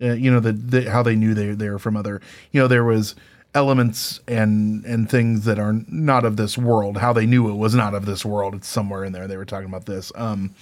uh, 0.00 0.12
you 0.12 0.30
know, 0.30 0.40
the, 0.40 0.52
the 0.52 0.90
how 0.90 1.02
they 1.02 1.16
knew 1.16 1.34
they 1.34 1.50
they 1.50 1.70
were 1.70 1.78
from 1.78 1.96
other. 1.96 2.20
You 2.52 2.60
know, 2.60 2.68
there 2.68 2.84
was 2.84 3.14
elements 3.54 4.20
and 4.28 4.84
and 4.84 5.10
things 5.10 5.44
that 5.44 5.58
are 5.58 5.74
not 5.88 6.24
of 6.24 6.36
this 6.36 6.56
world. 6.56 6.98
How 6.98 7.12
they 7.12 7.26
knew 7.26 7.48
it 7.48 7.54
was 7.54 7.74
not 7.74 7.94
of 7.94 8.06
this 8.06 8.24
world. 8.24 8.54
It's 8.54 8.68
somewhere 8.68 9.04
in 9.04 9.12
there. 9.12 9.26
They 9.26 9.36
were 9.36 9.44
talking 9.44 9.68
about 9.68 9.86
this. 9.86 10.12
Um. 10.14 10.54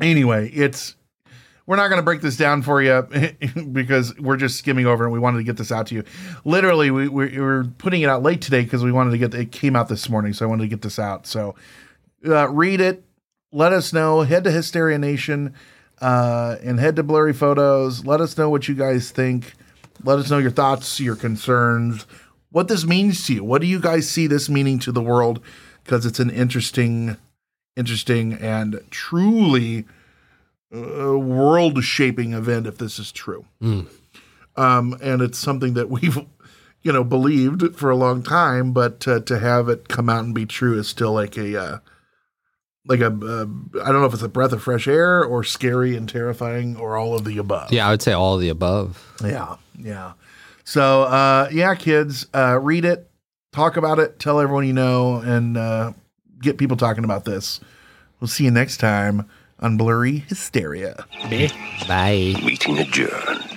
Anyway, 0.00 0.48
it's 0.50 0.94
we're 1.70 1.76
not 1.76 1.86
going 1.86 2.00
to 2.00 2.04
break 2.04 2.20
this 2.20 2.36
down 2.36 2.62
for 2.62 2.82
you 2.82 3.00
because 3.72 4.18
we're 4.18 4.36
just 4.36 4.58
skimming 4.58 4.86
over 4.86 5.04
and 5.04 5.12
we 5.12 5.20
wanted 5.20 5.38
to 5.38 5.44
get 5.44 5.56
this 5.56 5.70
out 5.70 5.86
to 5.86 5.94
you. 5.94 6.02
Literally, 6.44 6.90
we, 6.90 7.06
we, 7.06 7.26
we 7.28 7.38
were 7.38 7.64
putting 7.78 8.02
it 8.02 8.08
out 8.08 8.24
late 8.24 8.42
today 8.42 8.64
because 8.64 8.82
we 8.82 8.90
wanted 8.90 9.12
to 9.12 9.18
get 9.18 9.32
it 9.32 9.52
came 9.52 9.76
out 9.76 9.88
this 9.88 10.08
morning, 10.08 10.32
so 10.32 10.44
I 10.44 10.48
wanted 10.48 10.64
to 10.64 10.68
get 10.68 10.82
this 10.82 10.98
out. 10.98 11.28
So 11.28 11.54
uh, 12.26 12.48
read 12.48 12.80
it, 12.80 13.04
let 13.52 13.72
us 13.72 13.92
know. 13.92 14.22
Head 14.22 14.42
to 14.44 14.50
Hysteria 14.50 14.98
Nation 14.98 15.54
uh, 16.00 16.56
and 16.60 16.80
head 16.80 16.96
to 16.96 17.04
Blurry 17.04 17.32
Photos. 17.32 18.04
Let 18.04 18.20
us 18.20 18.36
know 18.36 18.50
what 18.50 18.66
you 18.66 18.74
guys 18.74 19.12
think. 19.12 19.54
Let 20.02 20.18
us 20.18 20.28
know 20.28 20.38
your 20.38 20.50
thoughts, 20.50 20.98
your 20.98 21.14
concerns, 21.14 22.04
what 22.50 22.66
this 22.66 22.84
means 22.84 23.24
to 23.28 23.34
you. 23.34 23.44
What 23.44 23.60
do 23.60 23.68
you 23.68 23.78
guys 23.78 24.10
see 24.10 24.26
this 24.26 24.48
meaning 24.48 24.80
to 24.80 24.90
the 24.90 25.00
world? 25.00 25.40
Because 25.84 26.04
it's 26.04 26.18
an 26.18 26.30
interesting, 26.30 27.16
interesting 27.76 28.32
and 28.32 28.80
truly 28.90 29.84
uh, 30.74 31.18
world 31.18 31.82
shaping 31.82 32.32
event 32.32 32.66
if 32.66 32.78
this 32.78 32.98
is 32.98 33.10
true. 33.12 33.44
Um, 34.56 34.96
and 35.02 35.22
it's 35.22 35.38
something 35.38 35.74
that 35.74 35.90
we've, 35.90 36.18
you 36.82 36.92
know, 36.92 37.04
believed 37.04 37.76
for 37.76 37.90
a 37.90 37.96
long 37.96 38.22
time, 38.22 38.72
but 38.72 39.06
uh, 39.08 39.20
to 39.20 39.38
have 39.38 39.68
it 39.68 39.88
come 39.88 40.08
out 40.08 40.24
and 40.24 40.34
be 40.34 40.46
true 40.46 40.78
is 40.78 40.88
still 40.88 41.12
like 41.12 41.36
a, 41.36 41.60
uh, 41.60 41.78
like 42.86 43.00
a, 43.00 43.06
uh, 43.06 43.46
I 43.82 43.92
don't 43.92 44.00
know 44.00 44.06
if 44.06 44.14
it's 44.14 44.22
a 44.22 44.28
breath 44.28 44.52
of 44.52 44.62
fresh 44.62 44.88
air 44.88 45.24
or 45.24 45.44
scary 45.44 45.96
and 45.96 46.08
terrifying 46.08 46.76
or 46.76 46.96
all 46.96 47.14
of 47.14 47.24
the 47.24 47.38
above. 47.38 47.72
Yeah, 47.72 47.86
I 47.86 47.90
would 47.90 48.02
say 48.02 48.12
all 48.12 48.34
of 48.34 48.40
the 48.40 48.48
above. 48.48 49.16
Yeah. 49.22 49.56
Yeah. 49.78 50.12
So, 50.64 51.02
uh, 51.02 51.48
yeah, 51.52 51.74
kids, 51.74 52.26
uh, 52.34 52.58
read 52.60 52.84
it, 52.84 53.10
talk 53.52 53.76
about 53.76 53.98
it, 53.98 54.18
tell 54.18 54.40
everyone 54.40 54.66
you 54.66 54.72
know, 54.72 55.16
and 55.16 55.56
uh, 55.56 55.92
get 56.40 56.58
people 56.58 56.76
talking 56.76 57.04
about 57.04 57.24
this. 57.24 57.60
We'll 58.20 58.28
see 58.28 58.44
you 58.44 58.50
next 58.50 58.76
time 58.76 59.28
on 59.60 59.76
Blurry 59.76 60.18
Hysteria. 60.28 61.04
Bye. 61.24 61.50
Bye. 61.86 62.34
Meeting 62.44 62.78
adjourned. 62.78 63.49